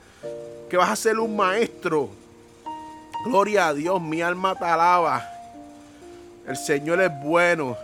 que 0.70 0.78
vas 0.78 0.90
a 0.90 0.96
ser 0.96 1.20
un 1.20 1.36
maestro. 1.36 2.10
Gloria 3.26 3.70
a 3.70 3.74
Dios, 3.74 4.02
mi 4.02 4.22
alma 4.22 4.56
te 4.56 4.66
alaba. 4.66 5.30
El 6.46 6.58
Señor 6.58 7.02
es 7.02 7.12
bueno. 7.22 7.78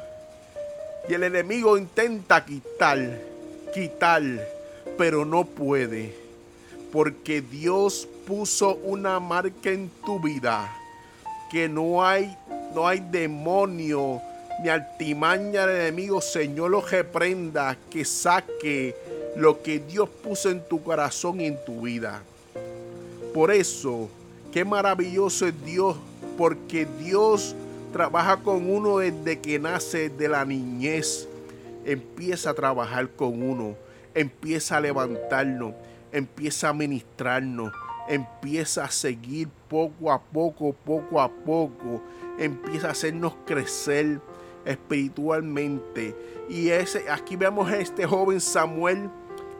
Y 1.07 1.13
el 1.13 1.23
enemigo 1.23 1.77
intenta 1.77 2.43
quitar, 2.43 2.97
quitar, 3.73 4.23
pero 4.97 5.25
no 5.25 5.45
puede. 5.45 6.15
Porque 6.91 7.41
Dios 7.41 8.07
puso 8.25 8.75
una 8.83 9.19
marca 9.19 9.69
en 9.69 9.89
tu 10.05 10.19
vida 10.19 10.75
que 11.49 11.67
no 11.67 12.05
hay, 12.05 12.35
no 12.73 12.87
hay 12.87 12.99
demonio 12.99 14.21
ni 14.61 14.69
altimaña 14.69 15.65
del 15.65 15.81
enemigo, 15.81 16.19
Señor, 16.19 16.71
lo 16.71 16.81
reprenda, 16.81 17.77
que 17.89 18.03
saque 18.03 18.95
lo 19.35 19.61
que 19.61 19.79
Dios 19.79 20.09
puso 20.09 20.49
en 20.49 20.61
tu 20.67 20.83
corazón 20.83 21.39
y 21.39 21.45
en 21.45 21.57
tu 21.65 21.81
vida. 21.81 22.21
Por 23.33 23.51
eso, 23.51 24.09
qué 24.51 24.65
maravilloso 24.65 25.47
es 25.47 25.65
Dios, 25.65 25.95
porque 26.37 26.85
Dios 26.99 27.55
trabaja 27.93 28.37
con 28.37 28.69
uno 28.69 28.97
desde 28.97 29.39
que 29.39 29.59
nace 29.59 30.09
de 30.09 30.27
la 30.27 30.43
niñez. 30.43 31.28
Empieza 31.85 32.51
a 32.51 32.53
trabajar 32.53 33.09
con 33.09 33.41
uno, 33.41 33.75
empieza 34.13 34.77
a 34.77 34.81
levantarnos, 34.81 35.73
empieza 36.11 36.69
a 36.69 36.73
ministrarnos, 36.73 37.71
empieza 38.07 38.85
a 38.85 38.91
seguir 38.91 39.47
poco 39.69 40.11
a 40.11 40.19
poco, 40.21 40.73
poco 40.73 41.21
a 41.21 41.29
poco, 41.29 42.01
empieza 42.37 42.87
a 42.87 42.91
hacernos 42.91 43.33
crecer 43.45 44.19
espiritualmente. 44.65 46.15
Y 46.49 46.69
ese, 46.69 47.09
aquí 47.09 47.35
vemos 47.35 47.69
a 47.69 47.77
este 47.77 48.05
joven 48.05 48.41
Samuel 48.41 49.09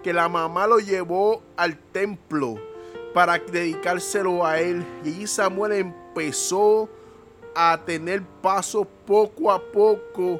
que 0.04 0.14
la 0.14 0.30
mamá 0.30 0.68
lo 0.68 0.80
llevó 0.80 1.42
al 1.58 1.78
templo 1.78 2.56
para 3.14 3.38
dedicárselo 3.40 4.46
a 4.46 4.60
él. 4.60 4.86
Y 5.04 5.28
Samuel 5.28 5.74
empezó 5.74 6.90
a 7.56 7.80
tener 7.86 8.24
paso 8.42 8.86
poco 9.06 9.52
a 9.52 9.62
poco 9.62 10.40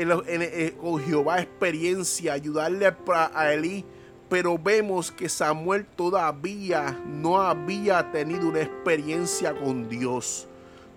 en, 0.00 0.70
con 0.72 1.00
Jehová 1.00 1.40
experiencia, 1.40 2.32
ayudarle 2.32 2.94
a, 3.34 3.52
Elí. 3.52 3.84
Pero 4.28 4.56
vemos 4.58 5.10
que 5.10 5.28
Samuel 5.28 5.84
todavía 5.96 6.96
no 7.06 7.40
había 7.40 8.12
tenido 8.12 8.48
una 8.48 8.62
experiencia 8.62 9.54
con 9.54 9.88
Dios. 9.88 10.46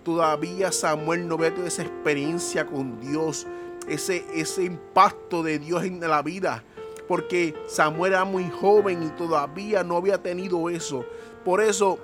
Todavía 0.04 0.70
Samuel 0.70 1.26
no 1.26 1.34
había 1.34 1.50
tenido 1.50 1.66
esa 1.66 1.82
experiencia 1.82 2.66
con 2.66 3.00
Dios, 3.00 3.46
ese, 3.88 4.24
ese 4.34 4.64
impacto 4.64 5.42
de 5.42 5.58
Dios 5.58 5.82
en 5.84 6.00
la 6.00 6.22
vida. 6.22 6.62
Porque 7.08 7.54
Samuel 7.66 8.12
era 8.12 8.24
muy 8.24 8.48
joven 8.50 9.02
y 9.02 9.08
todavía 9.08 9.82
no 9.82 9.96
había 9.96 10.22
tenido 10.22 10.70
eso. 10.70 11.04
Por 11.44 11.60
eso 11.60 11.98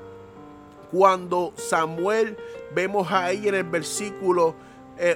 cuando 0.91 1.53
Samuel, 1.57 2.37
vemos 2.75 3.11
ahí 3.13 3.49
en 3.49 3.55
el 3.55 3.65
versículo 3.65 4.55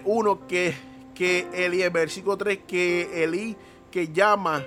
1 0.04 0.32
eh, 0.32 0.38
que, 0.48 0.74
que 1.14 1.46
Eli, 1.52 1.82
el 1.82 1.90
versículo 1.90 2.36
3, 2.36 2.60
que 2.66 3.24
Eli 3.24 3.56
que 3.90 4.08
llama, 4.08 4.64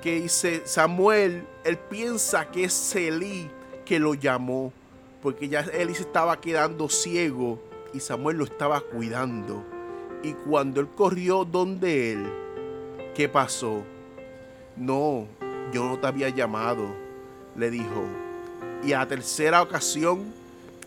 que 0.00 0.20
dice 0.20 0.62
Samuel, 0.64 1.46
él 1.64 1.78
piensa 1.78 2.50
que 2.50 2.64
es 2.64 2.94
Eli 2.94 3.50
que 3.84 3.98
lo 3.98 4.14
llamó, 4.14 4.72
porque 5.22 5.48
ya 5.48 5.60
Eli 5.60 5.94
se 5.94 6.02
estaba 6.02 6.40
quedando 6.40 6.88
ciego 6.88 7.60
y 7.92 8.00
Samuel 8.00 8.38
lo 8.38 8.44
estaba 8.44 8.80
cuidando. 8.80 9.64
Y 10.22 10.34
cuando 10.34 10.80
él 10.80 10.88
corrió 10.88 11.44
donde 11.44 12.12
él, 12.12 12.26
¿qué 13.14 13.28
pasó? 13.28 13.82
No, 14.76 15.26
yo 15.72 15.84
no 15.84 15.98
te 15.98 16.06
había 16.06 16.28
llamado, 16.28 16.86
le 17.56 17.70
dijo 17.70 18.06
y 18.84 18.92
a 18.92 19.06
tercera 19.06 19.62
ocasión, 19.62 20.32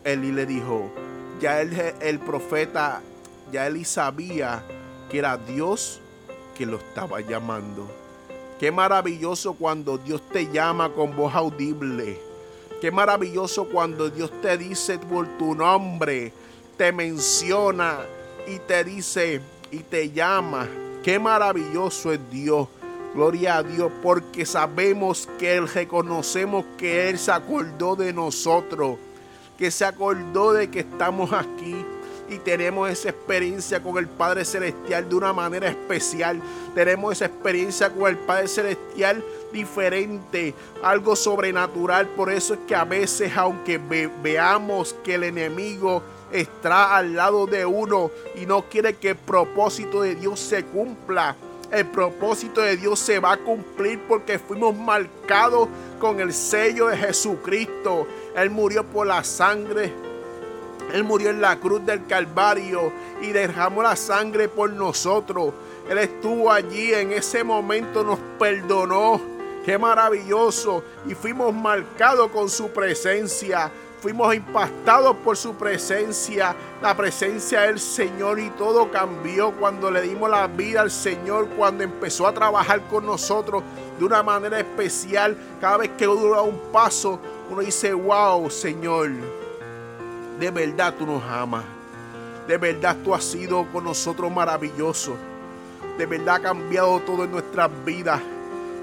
Eli 0.03 0.31
le 0.31 0.45
dijo, 0.45 0.91
ya 1.39 1.61
el 1.61 2.19
profeta, 2.19 3.01
ya 3.51 3.67
Eli 3.67 3.85
sabía 3.85 4.63
que 5.09 5.19
era 5.19 5.37
Dios 5.37 6.01
que 6.55 6.65
lo 6.65 6.77
estaba 6.77 7.21
llamando. 7.21 7.87
Qué 8.59 8.71
maravilloso 8.71 9.53
cuando 9.53 9.97
Dios 9.97 10.21
te 10.31 10.51
llama 10.51 10.89
con 10.89 11.15
voz 11.15 11.35
audible. 11.35 12.19
Qué 12.79 12.91
maravilloso 12.91 13.65
cuando 13.65 14.09
Dios 14.09 14.31
te 14.41 14.57
dice 14.57 14.97
por 14.97 15.27
tu 15.37 15.55
nombre, 15.55 16.31
te 16.77 16.91
menciona 16.91 17.99
y 18.47 18.59
te 18.59 18.83
dice 18.83 19.41
y 19.71 19.79
te 19.79 20.11
llama. 20.11 20.67
Qué 21.03 21.19
maravilloso 21.19 22.11
es 22.13 22.19
Dios. 22.29 22.67
Gloria 23.13 23.57
a 23.57 23.63
Dios, 23.63 23.91
porque 24.03 24.45
sabemos 24.45 25.27
que 25.39 25.55
Él 25.55 25.67
reconocemos 25.69 26.65
que 26.77 27.09
Él 27.09 27.17
se 27.17 27.31
acordó 27.31 27.95
de 27.95 28.11
nosotros, 28.11 28.97
que 29.57 29.71
se 29.71 29.85
acordó 29.85 30.51
de 30.51 30.69
que 30.69 30.79
estamos 30.81 31.31
aquí 31.31 31.85
y 32.29 32.37
tenemos 32.39 32.89
esa 32.89 33.09
experiencia 33.09 33.81
con 33.81 33.97
el 33.97 34.07
Padre 34.07 34.45
Celestial 34.45 35.07
de 35.07 35.15
una 35.15 35.33
manera 35.33 35.67
especial. 35.67 36.41
Tenemos 36.73 37.13
esa 37.13 37.25
experiencia 37.25 37.89
con 37.91 38.09
el 38.09 38.17
Padre 38.17 38.47
Celestial 38.47 39.23
diferente, 39.51 40.53
algo 40.83 41.15
sobrenatural. 41.15 42.07
Por 42.07 42.31
eso 42.31 42.55
es 42.55 42.59
que 42.67 42.75
a 42.75 42.83
veces, 42.83 43.35
aunque 43.35 43.79
veamos 44.23 44.95
que 45.03 45.15
el 45.15 45.23
enemigo 45.23 46.01
está 46.31 46.97
al 46.97 47.15
lado 47.15 47.45
de 47.45 47.65
uno 47.65 48.11
y 48.35 48.45
no 48.45 48.63
quiere 48.63 48.95
que 48.95 49.09
el 49.09 49.15
propósito 49.15 50.01
de 50.01 50.15
Dios 50.15 50.39
se 50.39 50.65
cumpla, 50.65 51.35
el 51.71 51.85
propósito 51.87 52.61
de 52.61 52.77
Dios 52.77 52.99
se 52.99 53.19
va 53.19 53.33
a 53.33 53.37
cumplir 53.37 53.99
porque 54.07 54.39
fuimos 54.39 54.75
marcados 54.75 55.67
con 55.99 56.19
el 56.19 56.33
sello 56.33 56.87
de 56.87 56.97
Jesucristo. 56.97 58.07
Él 58.35 58.49
murió 58.49 58.83
por 58.83 59.07
la 59.07 59.23
sangre. 59.23 60.04
Él 60.93 61.03
murió 61.03 61.29
en 61.29 61.41
la 61.41 61.59
cruz 61.59 61.85
del 61.85 62.05
Calvario 62.05 62.91
y 63.21 63.27
derramó 63.27 63.83
la 63.83 63.95
sangre 63.95 64.47
por 64.47 64.71
nosotros. 64.71 65.53
Él 65.89 65.97
estuvo 65.97 66.51
allí 66.51 66.93
en 66.93 67.11
ese 67.11 67.43
momento, 67.43 68.03
nos 68.03 68.19
perdonó. 68.39 69.21
Qué 69.65 69.77
maravilloso. 69.77 70.83
Y 71.07 71.15
fuimos 71.15 71.53
marcados 71.53 72.29
con 72.31 72.49
su 72.49 72.69
presencia 72.69 73.71
fuimos 74.05 74.35
impactados 74.35 75.15
por 75.23 75.35
su 75.35 75.55
presencia, 75.55 76.55
la 76.79 76.95
presencia 76.95 77.61
del 77.61 77.79
Señor 77.79 78.39
y 78.39 78.51
todo 78.51 78.91
cambió 78.91 79.51
cuando 79.53 79.89
le 79.89 80.03
dimos 80.03 80.29
la 80.29 80.45
vida 80.45 80.81
al 80.81 80.91
Señor, 80.91 81.47
cuando 81.57 81.83
empezó 81.83 82.27
a 82.27 82.31
trabajar 82.31 82.81
con 82.87 83.07
nosotros 83.07 83.63
de 83.97 84.05
una 84.05 84.21
manera 84.21 84.59
especial. 84.59 85.35
Cada 85.59 85.77
vez 85.77 85.89
que 85.97 86.07
uno 86.07 86.35
da 86.35 86.43
un 86.43 86.71
paso, 86.71 87.19
uno 87.49 87.61
dice, 87.61 87.95
wow, 87.95 88.47
Señor, 88.51 89.09
de 90.39 90.51
verdad 90.51 90.93
tú 90.97 91.05
nos 91.05 91.23
amas. 91.23 91.63
De 92.47 92.57
verdad 92.57 92.95
tú 93.03 93.15
has 93.15 93.23
sido 93.23 93.65
con 93.71 93.85
nosotros 93.85 94.31
maravilloso. 94.31 95.15
De 95.97 96.05
verdad 96.05 96.35
ha 96.35 96.39
cambiado 96.39 96.99
todo 96.99 97.23
en 97.23 97.31
nuestras 97.31 97.69
vidas. 97.85 98.21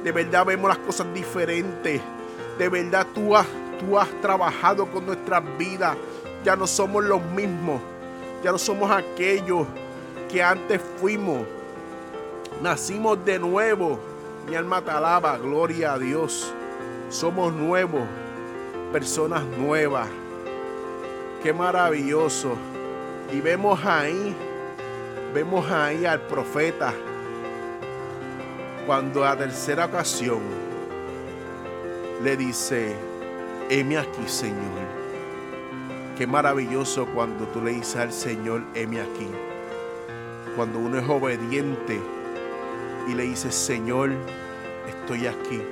De 0.03 0.13
verdad 0.13 0.47
vemos 0.47 0.69
las 0.69 0.79
cosas 0.79 1.13
diferentes. 1.15 2.01
De 2.59 2.69
verdad 2.69 3.07
tú 3.15 3.37
has 3.37 3.47
tú 3.79 3.99
has 3.99 4.09
trabajado 4.21 4.87
con 4.87 5.07
nuestras 5.07 5.43
vidas. 5.59 5.97
Ya 6.45 6.57
no 6.57 6.67
somos 6.67 7.05
los 7.05 7.23
mismos. 7.23 7.81
Ya 8.43 8.51
no 8.51 8.59
somos 8.59 8.91
aquellos 8.91 9.67
que 10.31 10.43
antes 10.43 10.81
fuimos. 11.01 11.43
Nacimos 12.63 13.25
de 13.25 13.39
nuevo. 13.39 13.99
Mi 14.49 14.57
alma 14.57 14.83
te 14.83 14.91
alaba. 14.91 15.37
Gloria 15.39 15.95
a 15.95 15.99
Dios. 15.99 16.53
Somos 17.11 17.53
nuevos. 17.53 18.03
Personas 18.93 19.45
nuevas. 19.45 20.09
Qué 21.43 21.53
maravilloso. 21.53 22.57
Y 23.33 23.41
vemos 23.41 23.85
ahí 23.85 24.35
Vemos 25.35 25.71
ahí 25.71 26.05
al 26.05 26.21
profeta 26.21 26.93
cuando 28.87 29.25
a 29.25 29.35
tercera 29.35 29.87
ocasión 29.87 30.41
le 32.23 32.37
dice, 32.37 32.95
heme 33.71 33.97
aquí 33.97 34.27
Señor. 34.27 34.59
Qué 36.19 36.27
maravilloso 36.27 37.07
cuando 37.07 37.47
tú 37.47 37.63
le 37.63 37.73
dices 37.73 37.97
al 37.97 38.13
Señor, 38.13 38.63
heme 38.75 39.01
aquí. 39.01 39.27
Cuando 40.55 40.81
uno 40.81 40.99
es 40.99 41.09
obediente 41.09 41.99
y 43.09 43.15
le 43.15 43.23
dices, 43.23 43.55
Señor, 43.55 44.11
estoy 44.87 45.29
aquí. 45.29 45.63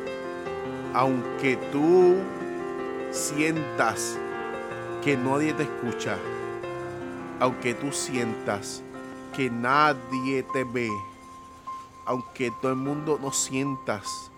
Aunque 0.94 1.58
tú 1.70 2.16
sientas 3.10 4.16
que 5.02 5.16
nadie 5.16 5.54
te 5.54 5.62
escucha, 5.62 6.18
aunque 7.38 7.74
tú 7.74 7.90
sientas 7.90 8.82
que 9.34 9.48
nadie 9.48 10.42
te 10.52 10.64
ve, 10.64 10.90
aunque 12.04 12.50
todo 12.60 12.72
el 12.72 12.78
mundo 12.78 13.18
no 13.20 13.32
sientas 13.32 14.30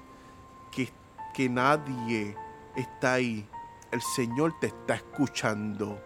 que, 0.71 0.89
que 1.35 1.49
nadie 1.49 2.37
está 2.77 3.15
ahí, 3.15 3.47
el 3.91 4.01
Señor 4.01 4.55
te 4.61 4.69
está 4.69 4.95
escuchando. 4.95 5.99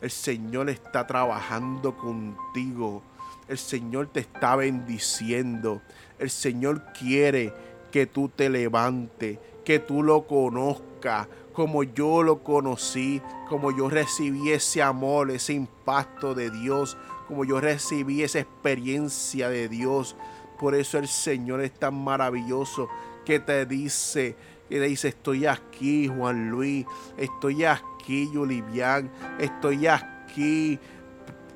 El 0.00 0.10
Señor 0.10 0.70
está 0.70 1.06
trabajando 1.06 1.96
contigo. 1.96 3.02
El 3.48 3.58
Señor 3.58 4.06
te 4.06 4.20
está 4.20 4.56
bendiciendo. 4.56 5.82
El 6.18 6.30
Señor 6.30 6.92
quiere 6.98 7.52
que 7.92 8.06
tú 8.06 8.28
te 8.28 8.48
levantes, 8.48 9.38
que 9.64 9.78
tú 9.78 10.02
lo 10.02 10.26
conozcas 10.26 11.28
como 11.52 11.82
yo 11.82 12.22
lo 12.22 12.42
conocí, 12.42 13.20
como 13.48 13.76
yo 13.76 13.88
recibí 13.88 14.50
ese 14.50 14.82
amor, 14.82 15.30
ese 15.30 15.52
impacto 15.52 16.34
de 16.34 16.50
Dios, 16.50 16.96
como 17.26 17.44
yo 17.44 17.60
recibí 17.60 18.22
esa 18.22 18.40
experiencia 18.40 19.48
de 19.48 19.68
Dios. 19.68 20.16
Por 20.58 20.74
eso 20.74 20.98
el 20.98 21.08
Señor 21.08 21.60
es 21.60 21.72
tan 21.72 21.94
maravilloso 21.94 22.88
que 23.24 23.40
te 23.40 23.66
dice, 23.66 24.36
que 24.68 24.78
te 24.78 24.86
dice, 24.86 25.08
estoy 25.08 25.46
aquí, 25.46 26.08
Juan 26.08 26.50
Luis, 26.50 26.86
estoy 27.16 27.64
aquí, 27.64 28.30
Yulivian, 28.32 29.10
estoy 29.38 29.86
aquí, 29.86 30.78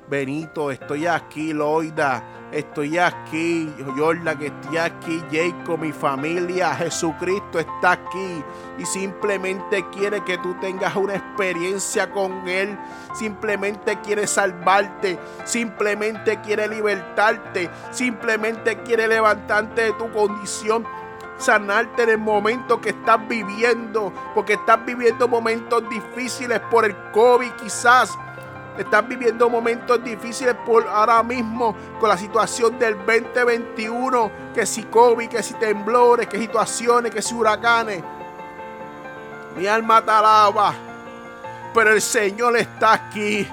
Benito, 0.07 0.69
estoy 0.69 1.07
aquí, 1.07 1.51
Loida, 1.51 2.23
estoy 2.51 2.99
aquí, 2.99 3.73
Yorla, 3.97 4.37
que 4.37 4.47
estoy 4.47 4.77
aquí, 4.77 5.23
Jacob, 5.31 5.79
mi 5.79 5.91
familia, 5.91 6.75
Jesucristo 6.75 7.57
está 7.57 7.93
aquí 7.93 8.43
y 8.77 8.85
simplemente 8.85 9.83
quiere 9.89 10.23
que 10.23 10.37
tú 10.37 10.53
tengas 10.61 10.95
una 10.95 11.15
experiencia 11.15 12.11
con 12.11 12.47
Él, 12.47 12.77
simplemente 13.15 13.99
quiere 14.01 14.27
salvarte, 14.27 15.17
simplemente 15.43 16.39
quiere 16.41 16.67
libertarte, 16.67 17.71
simplemente 17.89 18.83
quiere 18.83 19.07
levantarte 19.07 19.81
de 19.85 19.93
tu 19.93 20.11
condición 20.11 20.85
sanarte 21.37 22.03
en 22.03 22.09
el 22.09 22.17
momento 22.17 22.79
que 22.79 22.89
estás 22.89 23.27
viviendo, 23.27 24.13
porque 24.33 24.53
estás 24.53 24.85
viviendo 24.85 25.27
momentos 25.27 25.83
difíciles 25.89 26.59
por 26.71 26.85
el 26.85 26.95
COVID 27.11 27.51
quizás, 27.61 28.17
están 28.77 29.07
viviendo 29.07 29.49
momentos 29.49 30.03
difíciles 30.03 30.55
por 30.65 30.87
ahora 30.87 31.23
mismo 31.23 31.75
con 31.99 32.09
la 32.09 32.17
situación 32.17 32.77
del 32.77 32.95
2021, 32.97 34.31
que 34.53 34.65
si 34.65 34.83
COVID, 34.83 35.29
que 35.29 35.41
si 35.41 35.53
temblores, 35.55 36.27
que 36.27 36.37
situaciones, 36.37 37.11
que 37.13 37.21
si 37.21 37.33
huracanes. 37.33 38.03
Mi 39.57 39.67
alma 39.67 40.03
te 40.03 40.11
alaba, 40.11 40.73
pero 41.73 41.91
el 41.93 42.01
Señor 42.01 42.57
está 42.57 42.93
aquí. 42.93 43.47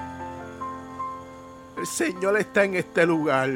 El 1.77 1.87
Señor 1.87 2.37
está 2.37 2.65
en 2.65 2.75
este 2.75 3.05
lugar. 3.05 3.49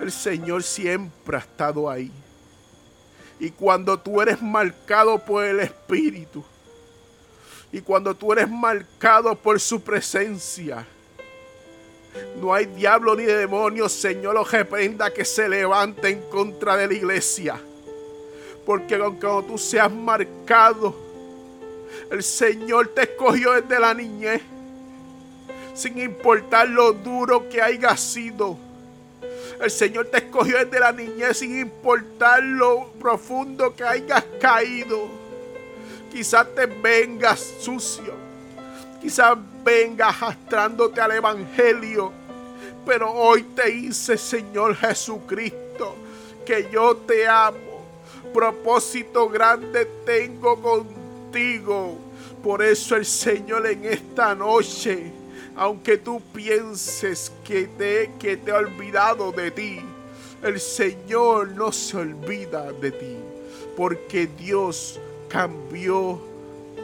El 0.00 0.12
Señor 0.12 0.62
siempre 0.62 1.36
ha 1.36 1.40
estado 1.40 1.90
ahí. 1.90 2.10
Y 3.40 3.50
cuando 3.50 3.98
tú 3.98 4.20
eres 4.20 4.40
marcado 4.42 5.18
por 5.18 5.44
el 5.44 5.60
Espíritu, 5.60 6.44
y 7.72 7.80
cuando 7.80 8.14
tú 8.14 8.32
eres 8.32 8.48
marcado 8.48 9.34
por 9.34 9.60
su 9.60 9.80
presencia, 9.80 10.86
no 12.40 12.54
hay 12.54 12.66
diablo 12.66 13.14
ni 13.14 13.24
demonio, 13.24 13.88
Señor, 13.88 14.34
lo 14.34 14.44
reprenda 14.44 15.12
que 15.12 15.24
se 15.24 15.48
levante 15.48 16.08
en 16.08 16.22
contra 16.30 16.76
de 16.76 16.86
la 16.86 16.94
iglesia. 16.94 17.60
Porque 18.64 18.96
aunque 18.96 19.26
tú 19.46 19.58
seas 19.58 19.92
marcado, 19.92 20.94
el 22.10 22.22
Señor 22.22 22.88
te 22.88 23.02
escogió 23.02 23.52
desde 23.52 23.78
la 23.78 23.94
niñez. 23.94 24.42
Sin 25.74 25.98
importar 25.98 26.68
lo 26.68 26.92
duro 26.92 27.48
que 27.48 27.62
haya 27.62 27.96
sido. 27.96 28.58
El 29.60 29.70
Señor 29.70 30.06
te 30.06 30.18
escogió 30.18 30.58
desde 30.64 30.80
la 30.80 30.92
niñez 30.92 31.38
sin 31.38 31.58
importar 31.58 32.42
lo 32.42 32.90
profundo 33.00 33.74
que 33.74 33.84
hayas 33.84 34.24
caído. 34.40 35.27
Quizás 36.12 36.46
te 36.54 36.66
vengas 36.66 37.40
sucio. 37.60 38.14
Quizás 39.00 39.36
vengas 39.64 40.16
arrastrándote 40.22 41.00
al 41.00 41.12
Evangelio. 41.12 42.12
Pero 42.86 43.12
hoy 43.12 43.42
te 43.54 43.70
dice, 43.70 44.16
Señor 44.16 44.74
Jesucristo, 44.76 45.94
que 46.44 46.68
yo 46.72 46.96
te 46.96 47.28
amo. 47.28 47.58
Propósito 48.32 49.28
grande 49.28 49.84
tengo 50.04 50.60
contigo. 50.60 51.98
Por 52.42 52.62
eso 52.62 52.96
el 52.96 53.04
Señor 53.04 53.66
en 53.66 53.84
esta 53.84 54.34
noche, 54.34 55.12
aunque 55.56 55.98
tú 55.98 56.22
pienses 56.32 57.32
que 57.44 57.66
te, 57.66 58.12
que 58.18 58.36
te 58.36 58.52
ha 58.52 58.56
olvidado 58.56 59.32
de 59.32 59.50
ti, 59.50 59.80
el 60.42 60.60
Señor 60.60 61.48
no 61.48 61.72
se 61.72 61.96
olvida 61.96 62.72
de 62.72 62.92
ti. 62.92 63.16
Porque 63.76 64.26
Dios 64.26 64.98
cambió 65.28 66.18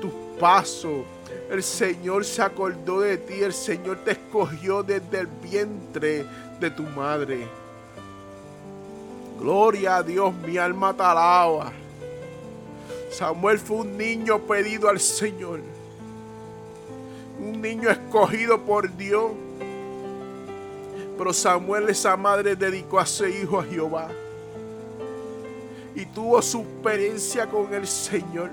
tu 0.00 0.10
paso. 0.38 1.04
El 1.50 1.62
Señor 1.62 2.24
se 2.24 2.42
acordó 2.42 3.00
de 3.00 3.18
ti, 3.18 3.42
el 3.42 3.52
Señor 3.52 3.98
te 4.04 4.12
escogió 4.12 4.82
desde 4.82 5.20
el 5.20 5.26
vientre 5.26 6.24
de 6.60 6.70
tu 6.70 6.82
madre. 6.82 7.46
Gloria 9.40 9.96
a 9.96 10.02
Dios, 10.02 10.34
mi 10.34 10.56
alma 10.56 10.94
te 10.94 11.02
alaba. 11.02 11.72
Samuel 13.10 13.58
fue 13.58 13.78
un 13.78 13.96
niño 13.96 14.38
pedido 14.40 14.88
al 14.88 15.00
Señor. 15.00 15.60
Un 17.38 17.60
niño 17.60 17.90
escogido 17.90 18.60
por 18.60 18.94
Dios. 18.96 19.32
Pero 21.16 21.32
Samuel, 21.32 21.88
esa 21.88 22.16
madre, 22.16 22.56
dedicó 22.56 22.98
a 22.98 23.06
su 23.06 23.26
hijo 23.26 23.60
a 23.60 23.64
Jehová 23.64 24.08
y 25.94 26.06
tuvo 26.06 26.42
su 26.42 26.60
experiencia 26.60 27.46
con 27.46 27.72
el 27.72 27.86
Señor. 27.86 28.50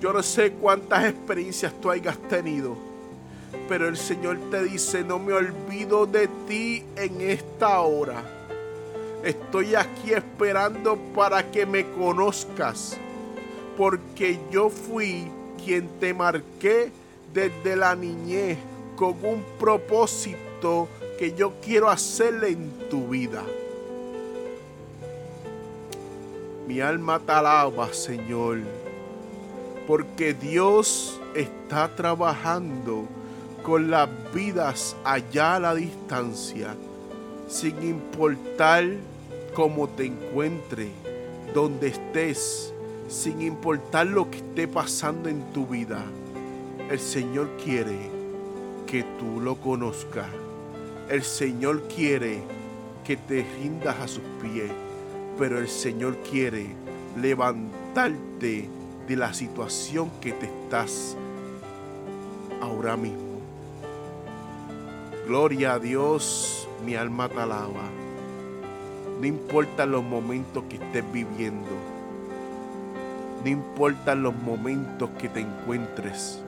Yo 0.00 0.12
no 0.12 0.22
sé 0.22 0.52
cuántas 0.52 1.04
experiencias 1.04 1.72
tú 1.80 1.90
hayas 1.90 2.18
tenido, 2.28 2.76
pero 3.68 3.88
el 3.88 3.96
Señor 3.96 4.38
te 4.50 4.64
dice, 4.64 5.04
no 5.04 5.18
me 5.18 5.32
olvido 5.32 6.06
de 6.06 6.28
ti 6.48 6.82
en 6.96 7.20
esta 7.20 7.80
hora. 7.80 8.22
Estoy 9.22 9.76
aquí 9.76 10.12
esperando 10.12 10.96
para 11.14 11.48
que 11.50 11.64
me 11.64 11.88
conozcas, 11.92 12.96
porque 13.76 14.40
yo 14.50 14.68
fui 14.68 15.28
quien 15.64 15.88
te 16.00 16.12
marqué 16.12 16.90
desde 17.32 17.76
la 17.76 17.94
niñez 17.94 18.58
con 18.96 19.14
un 19.24 19.44
propósito 19.58 20.88
que 21.18 21.34
yo 21.34 21.52
quiero 21.64 21.88
hacerle 21.88 22.48
en 22.48 22.88
tu 22.90 23.06
vida. 23.08 23.44
Mi 26.66 26.80
alma 26.80 27.18
te 27.18 27.32
alaba, 27.32 27.92
Señor, 27.92 28.58
porque 29.88 30.32
Dios 30.32 31.20
está 31.34 31.94
trabajando 31.96 33.08
con 33.64 33.90
las 33.90 34.08
vidas 34.32 34.96
allá 35.02 35.56
a 35.56 35.60
la 35.60 35.74
distancia, 35.74 36.76
sin 37.48 37.82
importar 37.82 38.84
cómo 39.54 39.88
te 39.88 40.06
encuentres, 40.06 40.90
donde 41.52 41.88
estés, 41.88 42.72
sin 43.08 43.42
importar 43.42 44.06
lo 44.06 44.30
que 44.30 44.38
esté 44.38 44.68
pasando 44.68 45.28
en 45.28 45.42
tu 45.52 45.66
vida. 45.66 46.04
El 46.88 47.00
Señor 47.00 47.50
quiere 47.62 48.08
que 48.86 49.02
tú 49.18 49.40
lo 49.40 49.56
conozcas. 49.56 50.28
El 51.08 51.24
Señor 51.24 51.82
quiere 51.88 52.40
que 53.04 53.16
te 53.16 53.44
rindas 53.58 53.98
a 53.98 54.06
sus 54.06 54.22
pies 54.40 54.70
pero 55.38 55.58
el 55.58 55.68
Señor 55.68 56.16
quiere 56.30 56.66
levantarte 57.20 58.68
de 59.08 59.16
la 59.16 59.34
situación 59.34 60.10
que 60.20 60.32
te 60.32 60.46
estás 60.46 61.16
ahora 62.60 62.96
mismo. 62.96 63.40
Gloria 65.26 65.74
a 65.74 65.78
Dios, 65.78 66.68
mi 66.84 66.94
alma 66.94 67.28
te 67.28 67.38
alaba. 67.38 67.90
No 69.20 69.26
importa 69.26 69.86
los 69.86 70.02
momentos 70.02 70.64
que 70.68 70.76
estés 70.76 71.04
viviendo. 71.12 71.70
No 73.44 73.50
importa 73.50 74.14
los 74.14 74.34
momentos 74.34 75.10
que 75.18 75.28
te 75.28 75.40
encuentres. 75.40 76.40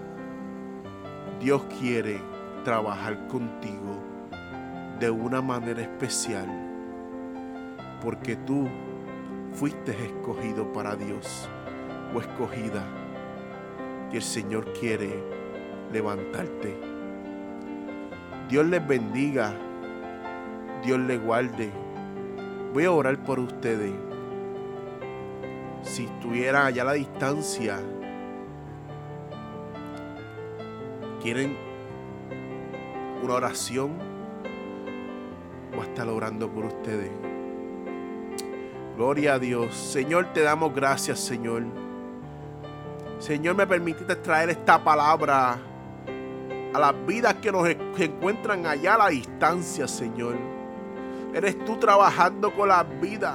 Dios 1.40 1.62
quiere 1.78 2.20
trabajar 2.64 3.28
contigo 3.28 3.98
de 4.98 5.10
una 5.10 5.42
manera 5.42 5.82
especial, 5.82 6.48
porque 8.04 8.36
tú 8.36 8.68
fuiste 9.54 9.92
escogido 9.92 10.70
para 10.74 10.94
Dios 10.94 11.48
o 12.14 12.20
escogida, 12.20 12.84
y 14.12 14.16
el 14.16 14.22
Señor 14.22 14.70
quiere 14.74 15.24
levantarte. 15.90 16.76
Dios 18.48 18.66
les 18.66 18.86
bendiga, 18.86 19.54
Dios 20.84 21.00
les 21.00 21.20
guarde. 21.20 21.70
Voy 22.74 22.84
a 22.84 22.92
orar 22.92 23.16
por 23.24 23.40
ustedes. 23.40 23.92
Si 25.82 26.04
estuvieran 26.04 26.66
allá 26.66 26.82
a 26.82 26.86
la 26.86 26.92
distancia, 26.92 27.78
quieren 31.22 31.56
una 33.22 33.34
oración, 33.34 33.92
voy 35.70 35.80
a 35.80 35.88
estar 35.88 36.06
orando 36.08 36.50
por 36.50 36.66
ustedes. 36.66 37.33
Gloria 38.96 39.34
a 39.34 39.38
Dios. 39.40 39.74
Señor, 39.74 40.32
te 40.32 40.42
damos 40.42 40.72
gracias, 40.72 41.18
Señor. 41.18 41.64
Señor, 43.18 43.56
me 43.56 43.66
permitiste 43.66 44.14
traer 44.16 44.50
esta 44.50 44.82
palabra 44.82 45.58
a 46.72 46.78
las 46.78 47.06
vidas 47.06 47.34
que 47.34 47.50
nos 47.50 47.68
encuentran 47.68 48.66
allá 48.66 48.94
a 48.94 48.98
la 48.98 49.08
distancia, 49.08 49.88
Señor. 49.88 50.36
Eres 51.34 51.64
tú 51.64 51.76
trabajando 51.76 52.54
con 52.54 52.68
las 52.68 52.86
vidas. 53.00 53.34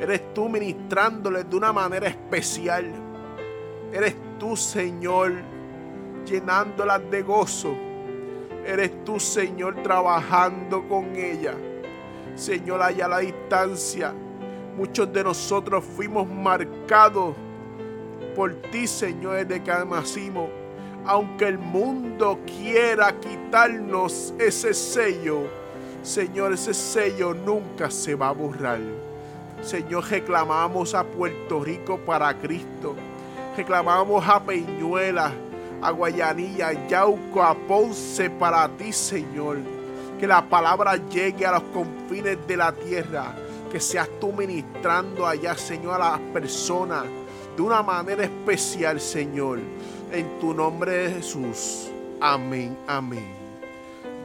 Eres 0.00 0.34
tú 0.34 0.48
ministrándoles 0.48 1.48
de 1.48 1.56
una 1.56 1.72
manera 1.72 2.08
especial. 2.08 2.90
Eres 3.92 4.16
tú, 4.36 4.56
Señor, 4.56 5.32
llenándolas 6.24 7.08
de 7.08 7.22
gozo. 7.22 7.72
Eres 8.66 9.04
tú, 9.04 9.20
Señor, 9.20 9.80
trabajando 9.84 10.88
con 10.88 11.14
ella. 11.14 11.54
Señor, 12.34 12.82
allá 12.82 13.06
a 13.06 13.08
la 13.08 13.18
distancia, 13.18 14.12
muchos 14.76 15.12
de 15.12 15.24
nosotros 15.24 15.84
fuimos 15.84 16.28
marcados 16.28 17.34
por 18.34 18.54
ti, 18.70 18.86
Señor, 18.86 19.46
desde 19.46 19.62
que. 19.62 19.72
Aunque 21.08 21.46
el 21.46 21.58
mundo 21.58 22.40
quiera 22.46 23.14
quitarnos 23.20 24.34
ese 24.38 24.74
sello, 24.74 25.44
Señor, 26.02 26.52
ese 26.52 26.74
sello 26.74 27.32
nunca 27.32 27.90
se 27.90 28.14
va 28.14 28.28
a 28.28 28.32
borrar. 28.32 28.80
Señor, 29.62 30.04
reclamamos 30.08 30.94
a 30.94 31.04
Puerto 31.04 31.62
Rico 31.62 31.98
para 31.98 32.34
Cristo. 32.34 32.94
Reclamamos 33.56 34.28
a 34.28 34.42
Peñuela 34.42 35.32
a 35.82 35.90
Guayanilla, 35.90 36.68
a 36.68 36.88
Yauco, 36.88 37.42
a 37.42 37.54
Ponce 37.54 38.30
para 38.30 38.68
ti, 38.68 38.92
Señor. 38.92 39.58
Que 40.18 40.26
la 40.26 40.42
palabra 40.42 40.96
llegue 40.96 41.44
a 41.46 41.52
los 41.52 41.62
confines 41.64 42.38
de 42.46 42.56
la 42.56 42.72
tierra. 42.72 43.34
Que 43.70 43.80
seas 43.80 44.08
tú 44.20 44.32
ministrando 44.32 45.26
allá, 45.26 45.56
Señor, 45.56 46.00
a 46.00 46.10
las 46.12 46.20
personas 46.32 47.04
de 47.56 47.62
una 47.62 47.82
manera 47.82 48.24
especial, 48.24 49.00
Señor. 49.00 49.58
En 50.12 50.38
tu 50.38 50.54
nombre 50.54 50.92
de 50.92 51.14
Jesús. 51.14 51.90
Amén, 52.20 52.76
amén. 52.86 53.26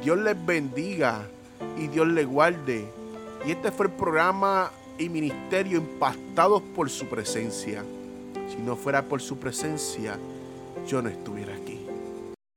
Dios 0.03 0.17
les 0.17 0.45
bendiga 0.45 1.27
y 1.77 1.87
Dios 1.87 2.07
les 2.07 2.27
guarde. 2.27 2.85
Y 3.45 3.51
este 3.51 3.71
fue 3.71 3.87
el 3.87 3.91
programa 3.93 4.71
y 4.97 5.09
ministerio 5.09 5.77
impactados 5.77 6.61
por 6.75 6.89
su 6.89 7.07
presencia. 7.07 7.83
Si 8.49 8.57
no 8.57 8.75
fuera 8.75 9.01
por 9.01 9.21
su 9.21 9.37
presencia, 9.37 10.17
yo 10.87 11.01
no 11.01 11.09
estuviera 11.09 11.53
aquí. 11.53 11.60